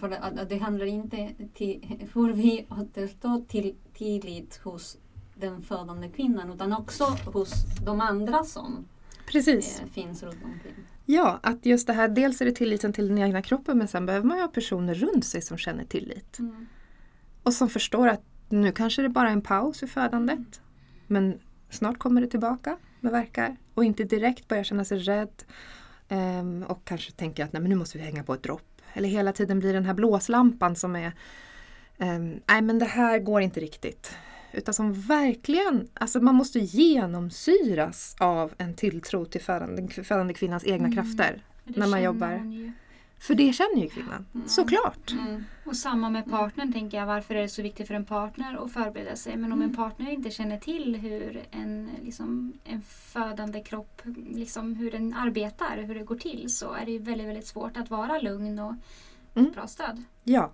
[0.00, 4.96] För det, det handlar inte till hur vi återstår till tillit hos
[5.34, 7.52] den födande kvinnan utan också hos
[7.84, 8.84] de andra som
[9.32, 9.80] Precis.
[9.80, 10.74] eh, finns runt omkring.
[11.10, 14.06] Ja, att just det här, dels är det tilliten till den egna kroppen men sen
[14.06, 16.38] behöver man ju ha personer runt sig som känner tillit.
[16.38, 16.66] Mm.
[17.42, 20.60] Och som förstår att nu kanske det bara är en paus i födandet.
[21.06, 21.38] Men
[21.70, 23.56] snart kommer det tillbaka med verkar.
[23.74, 25.42] Och inte direkt börja känna sig rädd.
[26.08, 28.82] Ehm, och kanske tänka att nej, men nu måste vi hänga på ett dropp.
[28.92, 31.12] Eller hela tiden blir den här blåslampan som är
[31.98, 34.16] ehm, nej men det här går inte riktigt.
[34.52, 40.86] Utan som verkligen, alltså man måste genomsyras av en tilltro till födande, födande kvinnans egna
[40.88, 40.92] Mm.
[40.96, 41.42] krafter.
[41.64, 42.30] När man jobbar.
[42.44, 42.72] ju.
[43.20, 44.48] För det känner ju kvinnan, Mm.
[44.48, 45.12] såklart.
[45.12, 45.44] Mm.
[45.66, 47.06] Och samma med partnern tänker jag.
[47.06, 49.36] Varför är det så viktigt för en partner att förbereda sig?
[49.36, 54.90] Men om en partner inte känner till hur en, liksom, en födande kropp, liksom, hur
[54.90, 58.18] den arbetar, hur det går till så är det ju väldigt, väldigt svårt att vara
[58.18, 58.74] lugn och
[59.34, 59.50] Mm.
[59.52, 60.02] bra stöd.
[60.24, 60.52] Ja,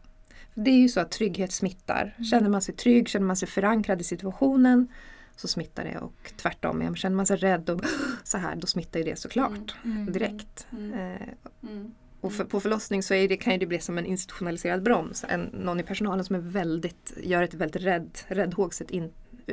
[0.54, 2.16] det är ju så att trygghet smittar.
[2.30, 4.88] Känner man sig trygg, känner man sig förankrad i situationen
[5.36, 6.96] så smittar det och tvärtom.
[6.96, 7.80] Känner man sig rädd och
[8.24, 10.12] så här, då smittar ju det såklart Mm.
[10.12, 10.66] direkt.
[10.72, 10.92] Mm.
[10.92, 11.28] Eh,
[11.62, 11.90] Mm.
[12.20, 15.24] och för, på förlossning så är det, kan ju det bli som en institutionaliserad broms.
[15.28, 19.12] En, någon i personalen som är väldigt, gör ett väldigt rädd, räddhågset in,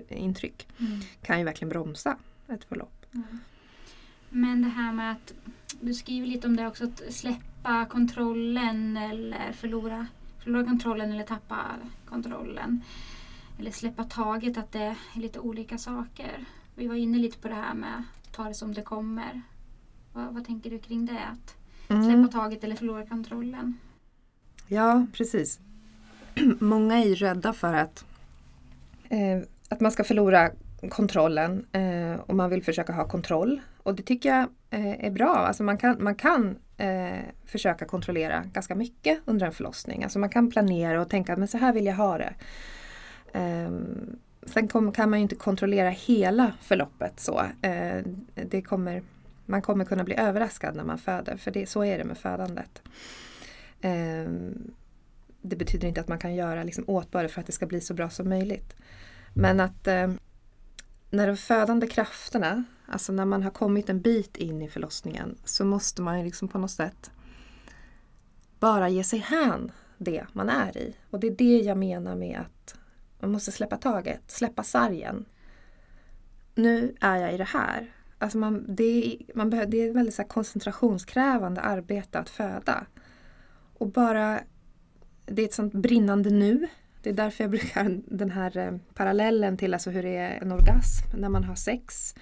[0.09, 0.99] intryck Mm.
[1.21, 3.05] kan ju verkligen bromsa ett förlopp.
[4.29, 5.33] Men det här med att
[5.81, 10.07] du skriver lite om det också, att släppa kontrollen eller förlora,
[10.43, 11.65] förlora kontrollen eller tappa
[12.05, 12.83] kontrollen.
[13.59, 16.45] Eller släppa taget, att det är lite olika saker.
[16.75, 19.41] Vi var inne lite på det här med att ta det som det kommer.
[20.13, 21.19] Vad, vad tänker du kring det?
[21.31, 21.55] Att
[21.89, 22.03] Mm.
[22.03, 23.77] släppa taget eller förlora kontrollen?
[24.67, 25.59] Ja, precis.
[26.59, 28.05] Många är rädda för att,
[29.09, 30.51] eh, att man ska förlora
[30.91, 33.61] kontrollen eh, och man vill försöka ha kontroll.
[33.83, 35.35] Och det tycker jag eh, är bra.
[35.35, 40.03] Alltså man kan, man kan eh, försöka kontrollera ganska mycket under en förlossning.
[40.03, 42.33] Alltså man kan planera och tänka men så här vill jag ha det.
[43.33, 43.71] Eh,
[44.43, 47.41] sen kom, kan man ju inte kontrollera hela förloppet så.
[47.61, 48.03] Eh,
[48.35, 49.03] det kommer,
[49.45, 52.81] man kommer kunna bli överraskad när man föder för det, så är det med födandet.
[53.81, 54.73] Ehm,
[55.41, 57.93] det betyder inte att man kan göra liksom åtbörder för att det ska bli så
[57.93, 58.75] bra som möjligt.
[59.33, 60.11] Men att eh,
[61.09, 65.65] när de födande krafterna, alltså när man har kommit en bit in i förlossningen så
[65.65, 67.11] måste man ju liksom på något sätt
[68.59, 70.95] bara ge sig hän det man är i.
[71.09, 72.75] Och det är det jag menar med att
[73.19, 75.25] man måste släppa taget, släppa sargen.
[76.55, 79.95] Nu är jag i det här Alltså man, det, är, man behöver, det är ett
[79.95, 82.85] väldigt så här koncentrationskrävande arbete att föda.
[83.73, 84.39] Och bara,
[85.25, 86.67] det är ett sånt brinnande nu.
[87.01, 90.51] Det är därför jag brukar den här eh, parallellen till alltså hur det är en
[90.51, 92.15] orgasm när man har sex.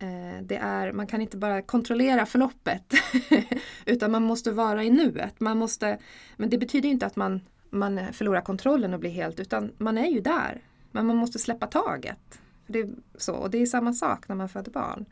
[0.00, 2.94] Eh, det är, man kan inte bara kontrollera förloppet
[3.86, 5.40] utan man måste vara i nuet.
[5.40, 5.98] Man måste,
[6.36, 7.40] men det betyder inte att man,
[7.70, 10.62] man förlorar kontrollen och blir helt utan man är ju där.
[10.90, 12.40] Men man måste släppa taget.
[12.66, 12.88] Det är
[13.18, 15.06] så, och det är samma sak när man föder barn.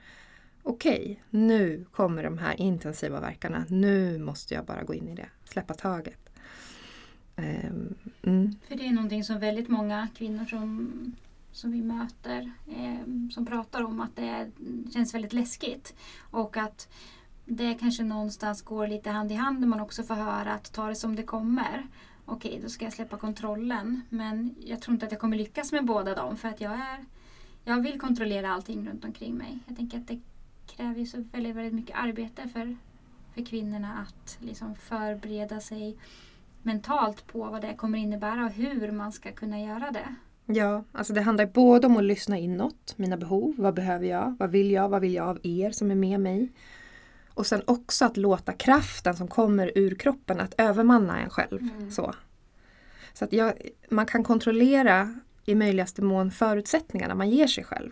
[0.63, 3.65] Okej, nu kommer de här intensiva verkarna.
[3.69, 5.29] Nu måste jag bara gå in i det.
[5.45, 6.29] Släppa taget.
[7.37, 8.57] Ehm, mm.
[8.69, 10.93] För det är någonting som väldigt många kvinnor som,
[11.59, 14.51] som vi möter eh, som pratar om att det
[14.93, 15.95] känns väldigt läskigt.
[16.31, 16.89] Och att
[17.45, 20.89] det kanske någonstans går lite hand i hand när man också får höra att ta
[20.89, 21.87] det som det kommer.
[22.25, 24.01] Okej, då ska jag släppa kontrollen.
[24.09, 27.05] Men jag tror inte att jag kommer lyckas med båda dem för att jag är
[27.65, 29.59] jag vill kontrollera allting runt omkring mig.
[29.67, 30.21] Jag tänker att det
[30.67, 32.77] kräver så väldigt, väldigt mycket arbete för,
[33.35, 35.97] för kvinnorna att liksom förbereda sig
[36.63, 40.15] mentalt på vad det kommer innebära och hur man ska kunna göra det.
[40.51, 44.51] Ja, alltså det handlar både om att lyssna inåt, mina behov, vad behöver jag, vad
[44.51, 46.53] vill jag, vad vill jag av er som är med mig.
[47.35, 51.61] Och sen också att låta kraften som kommer ur kroppen att övermanna en själv.
[51.61, 51.91] Mm.
[51.91, 52.15] Så,
[53.13, 53.53] så att jag,
[53.89, 57.91] man kan kontrollera i möjligaste mån förutsättningarna man ger sig själv.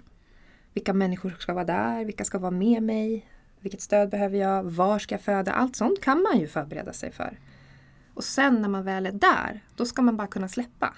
[0.72, 3.28] Vilka människor ska vara där, vilka ska vara med mig,
[3.60, 5.52] vilket stöd behöver jag, var ska jag föda?
[5.52, 7.38] Allt sånt kan man ju förbereda sig för.
[8.14, 10.94] Och sen när man väl är där, då ska man bara kunna släppa.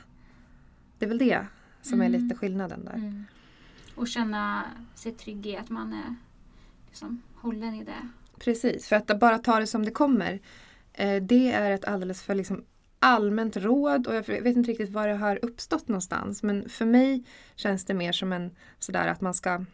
[0.99, 1.47] Det är väl det
[1.83, 2.15] som mm.
[2.15, 2.95] är lite skillnaden där.
[2.95, 3.25] Mm.
[3.95, 6.15] Och känna sig trygg i att man är
[6.87, 8.09] liksom hållen i det.
[8.39, 10.41] Precis, för att bara ta det som det kommer.
[10.93, 12.65] Eh, det är ett alldeles för liksom
[12.99, 16.43] allmänt råd och jag vet inte riktigt var det har uppstått någonstans.
[16.43, 17.25] Men för mig
[17.57, 19.65] känns det mer som en sådär att man ska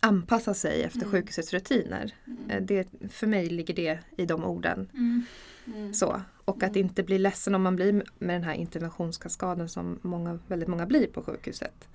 [0.00, 1.10] anpassa sig efter mm.
[1.10, 2.14] sjukhusets rutiner.
[2.26, 2.50] Mm.
[2.50, 4.90] Eh, det, för mig ligger det i de orden.
[4.94, 5.24] Mm.
[5.66, 5.94] Mm.
[5.94, 6.20] Så.
[6.44, 6.86] Och att mm.
[6.86, 11.06] inte bli ledsen om man blir med den här interventionskaskaden som många, väldigt många blir
[11.06, 11.88] på sjukhuset.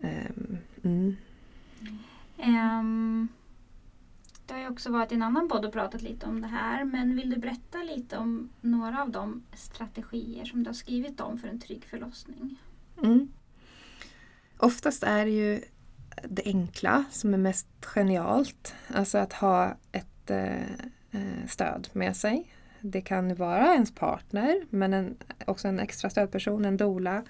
[0.00, 0.58] Um,
[2.42, 3.28] um,
[4.46, 6.84] det har ju också varit i en annan podd och pratat lite om det här.
[6.84, 11.38] Men vill du berätta lite om några av de strategier som du har skrivit om
[11.38, 12.62] för en trygg förlossning?
[13.02, 13.28] Mm.
[14.58, 15.60] Oftast är det ju
[16.24, 18.74] det enkla som är mest genialt.
[18.88, 20.62] Alltså att ha ett eh,
[21.10, 22.52] eh stöd med sig.
[22.90, 25.16] Det kan vara ens partner men en,
[25.46, 27.24] också en extra stödperson, en dola.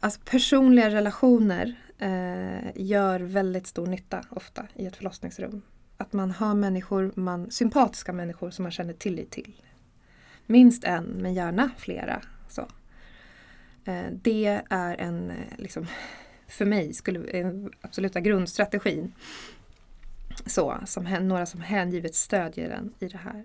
[0.00, 5.62] Alltså personliga relationer eh, gör väldigt stor nytta ofta i ett förlossningsrum.
[5.96, 9.62] Att man har människor, man, sympatiska människor som man känner tillit till.
[10.46, 12.22] Minst en, men gärna flera.
[12.48, 12.66] Så.
[13.84, 15.86] Eh, det är en, eh, liksom,
[16.48, 19.12] för mig, skulle, en absoluta grundstrategin.
[20.46, 23.44] Så, som, några som hängivet stödjer en i det här.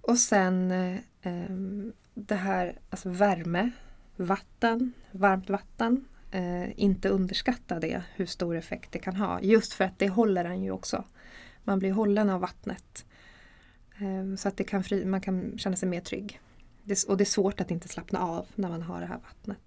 [0.00, 3.70] Och sen eh, ehm, det här, alltså värme,
[4.16, 6.04] vatten, varmt vatten.
[6.30, 9.40] Eh, inte underskatta det, hur stor effekt det kan ha.
[9.40, 11.04] Just för att det håller en ju också.
[11.64, 13.04] Man blir hållen av vattnet.
[13.98, 16.40] Eh, så att det kan fri, man kan känna sig mer trygg.
[16.82, 19.58] Det, och det är svårt att inte slappna av när man har det här vattnet.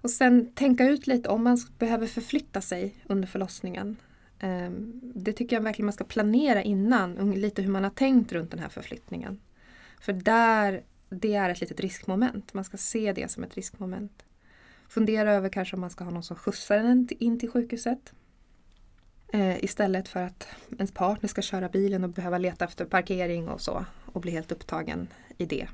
[0.00, 3.96] Och sen tänka ut lite om man behöver förflytta sig under förlossningen.
[4.42, 8.50] Ehm, det tycker jag verkligen man ska planera innan, lite hur man har tänkt runt
[8.50, 9.40] den här förflyttningen.
[10.00, 12.54] För där, det är ett litet riskmoment.
[12.54, 14.24] Man ska se det som ett riskmoment.
[14.88, 18.12] Fundera över kanske om man ska ha någon som skjutsar en in till sjukhuset.
[19.32, 23.60] Eh, istället för att ens partner ska köra bilen och behöva leta efter parkering och
[23.60, 25.68] så och bli helt upptagen i det.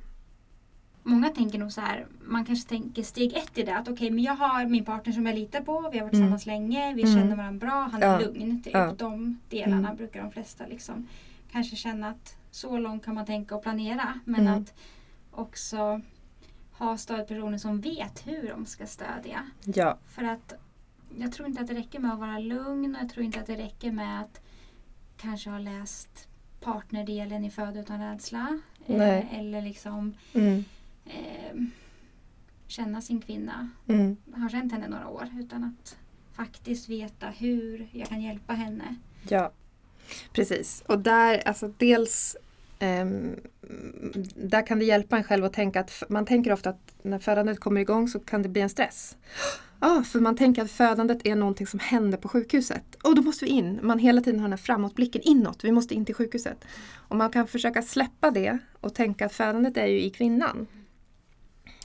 [1.08, 4.10] Många tänker nog så här, man kanske tänker steg ett i det att okej okay,
[4.10, 6.10] men jag har min partner som jag litar på, vi har varit mm.
[6.10, 6.60] tillsammans mm.
[6.60, 7.14] länge, vi mm.
[7.14, 8.18] känner varandra bra, han är ja.
[8.20, 8.62] lugn.
[8.62, 8.74] Typ.
[8.74, 8.94] Ja.
[8.98, 9.96] De delarna mm.
[9.96, 11.08] brukar de flesta liksom
[11.52, 14.62] kanske känna att så långt kan man tänka och planera men mm.
[14.62, 14.74] att
[15.30, 16.00] också
[16.72, 19.46] ha stödpersoner som vet hur de ska stödja.
[19.64, 19.98] Ja.
[20.08, 20.52] För att
[21.18, 23.46] jag tror inte att det räcker med att vara lugn och jag tror inte att
[23.46, 24.40] det räcker med att
[25.16, 26.28] kanske ha läst
[26.60, 28.60] partnerdelen i Föda utan rädsla.
[28.86, 30.64] Eh, eller liksom mm.
[31.08, 31.62] Eh,
[32.66, 33.70] känna sin kvinna.
[33.88, 34.16] Mm.
[34.32, 35.28] Har känt henne några år.
[35.40, 35.96] Utan att
[36.32, 38.96] faktiskt veta hur jag kan hjälpa henne.
[39.28, 39.52] Ja,
[40.32, 40.82] precis.
[40.86, 42.36] Och där, alltså dels
[42.80, 43.36] Um,
[44.34, 47.60] där kan det hjälpa en själv att tänka att man tänker ofta att när födandet
[47.60, 49.16] kommer igång så kan det bli en stress.
[49.80, 52.84] Ja, ah, för man tänker att födandet är någonting som händer på sjukhuset.
[53.02, 53.80] Och då måste vi in.
[53.82, 55.64] Man hela tiden har den här framåtblicken inåt.
[55.64, 56.64] Vi måste in till sjukhuset.
[57.08, 60.66] Och man kan försöka släppa det och tänka att födandet är ju i kvinnan.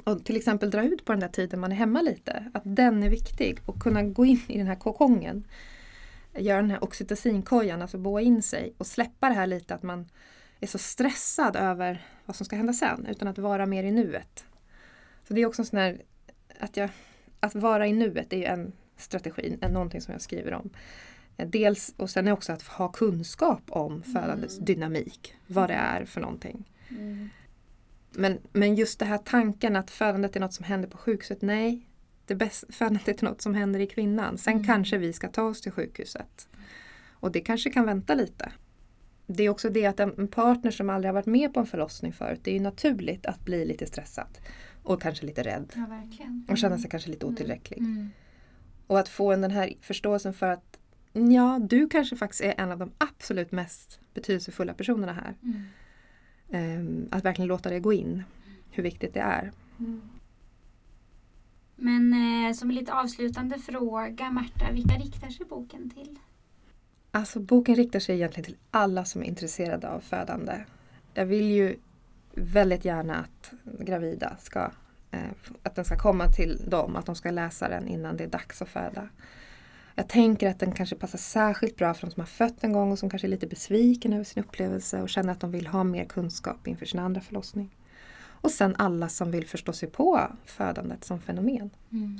[0.04, 2.52] Och till exempel dra ut på den där tiden man är hemma lite.
[2.54, 5.48] Att den är viktig och kunna gå in i den här kokongen.
[6.38, 10.10] göra den här oxytocinkojan, alltså boa in sig och släppa det här lite att man
[10.60, 14.46] är så stressad över vad som ska hända sen utan att vara mer i nuet.
[15.28, 16.02] Så det är också en sån här,
[16.60, 16.90] att, jag,
[17.40, 20.70] att vara i nuet är ju en strategi, en, någonting som jag skriver om.
[21.38, 24.66] Eh, Dels, och sen är också att ha kunskap om födandets Mm.
[24.66, 26.70] dynamik, vad det är för någonting.
[26.90, 27.30] Mm.
[28.16, 31.88] Men, men just det här tanken att födandet är något som händer på sjukhuset, nej.
[32.26, 34.38] Det bäst, födandet är något som händer i kvinnan.
[34.38, 34.66] Sen Mm.
[34.66, 36.48] kanske vi ska ta oss till sjukhuset.
[37.12, 38.52] Och det kanske kan vänta lite.
[39.28, 42.14] Det är också det att en partner som aldrig har varit med på en förlossning
[42.14, 44.38] förut, det är naturligt att bli lite stressad.
[44.84, 45.74] Och kanske lite rädd.
[45.76, 46.46] Ja, verkligen.
[46.50, 47.34] Och känna sig kanske lite Mm.
[47.36, 47.78] otillräcklig.
[47.78, 48.10] Mm.
[48.88, 50.80] Och att få en den här förståelsen för att
[51.14, 55.36] ja, du kanske faktiskt är en av de absolut mest betydelsefulla personerna här.
[55.44, 55.62] Mm.
[56.54, 58.24] Ehm, att verkligen låta det gå in.
[58.72, 59.52] Hur viktigt det är.
[59.80, 60.02] Mm.
[61.76, 66.20] Men eh, som en lite avslutande fråga, Märta, vilka riktar sig boken till?
[67.12, 70.66] Alltså boken riktar sig egentligen till alla som är intresserade av födande.
[71.14, 71.76] Jag vill ju
[72.34, 74.72] väldigt gärna att gravida ska
[75.12, 75.20] eh,
[75.64, 78.62] att den ska komma till dem, att de ska läsa den innan det är dags
[78.62, 79.10] att föda.
[79.96, 82.92] Jag tänker att den kanske passar särskilt bra för de som har fött en gång
[82.92, 85.84] och som kanske är lite besviken över sin upplevelse och känner att de vill ha
[85.84, 87.70] mer kunskap inför sin andra förlossning.
[88.44, 91.70] Och sen alla som vill förstå sig på födandet som fenomen,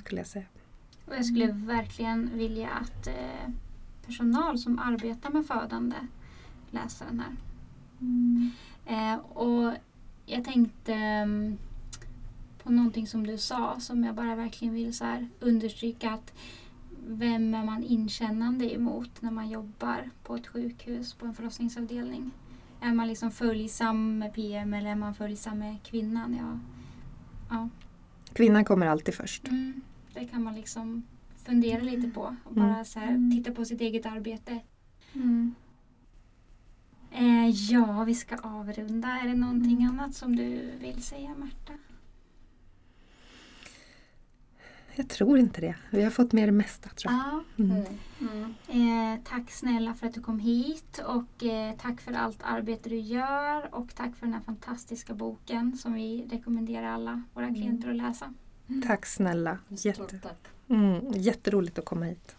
[0.06, 0.46] skulle jag säga.
[1.06, 3.52] Och jag skulle verkligen vilja att eh,
[4.06, 5.96] personal som arbetar med födande
[6.72, 7.34] läser den här.
[8.86, 9.74] Eh, och
[10.26, 11.58] jag tänkte mm,
[12.64, 16.34] på någonting som du sa som jag bara verkligen vill så här understryka att
[17.08, 22.32] vem är man inkännande emot när man jobbar på ett sjukhus, på en förlossningsavdelning?
[22.82, 26.36] Är man liksom följsam med PM eller är man följsam med kvinnan?
[26.40, 26.60] Ja,
[27.50, 27.70] ja.
[28.34, 29.48] Kvinnan kommer alltid först.
[29.48, 29.82] Mm,
[30.14, 31.04] det kan man liksom
[31.46, 32.68] fundera lite på och Mm.
[32.70, 33.32] bara så här, Mm.
[33.32, 34.60] titta på sitt eget arbete.
[35.14, 35.56] Mm.
[37.12, 39.08] Eh, ja, vi ska avrunda.
[39.08, 39.90] Är det någonting Mm.
[40.00, 41.74] annat som du vill säga, Märta?
[44.96, 45.76] Jag tror inte det.
[45.92, 47.22] Vi har fått med det mesta tror jag.
[47.58, 47.64] Ja.
[47.64, 47.84] Mm.
[48.68, 49.14] Mm.
[49.16, 52.98] Eh, tack snälla för att du kom hit och eh, tack för allt arbete du
[53.00, 57.56] gör och tack för den här fantastiska boken som vi rekommenderar alla våra Mm.
[57.56, 58.34] klienter att läsa.
[58.88, 59.58] Tack snälla.
[59.66, 60.48] Stort Jätte, tack.
[60.70, 62.36] mm, jätteroligt att komma hit.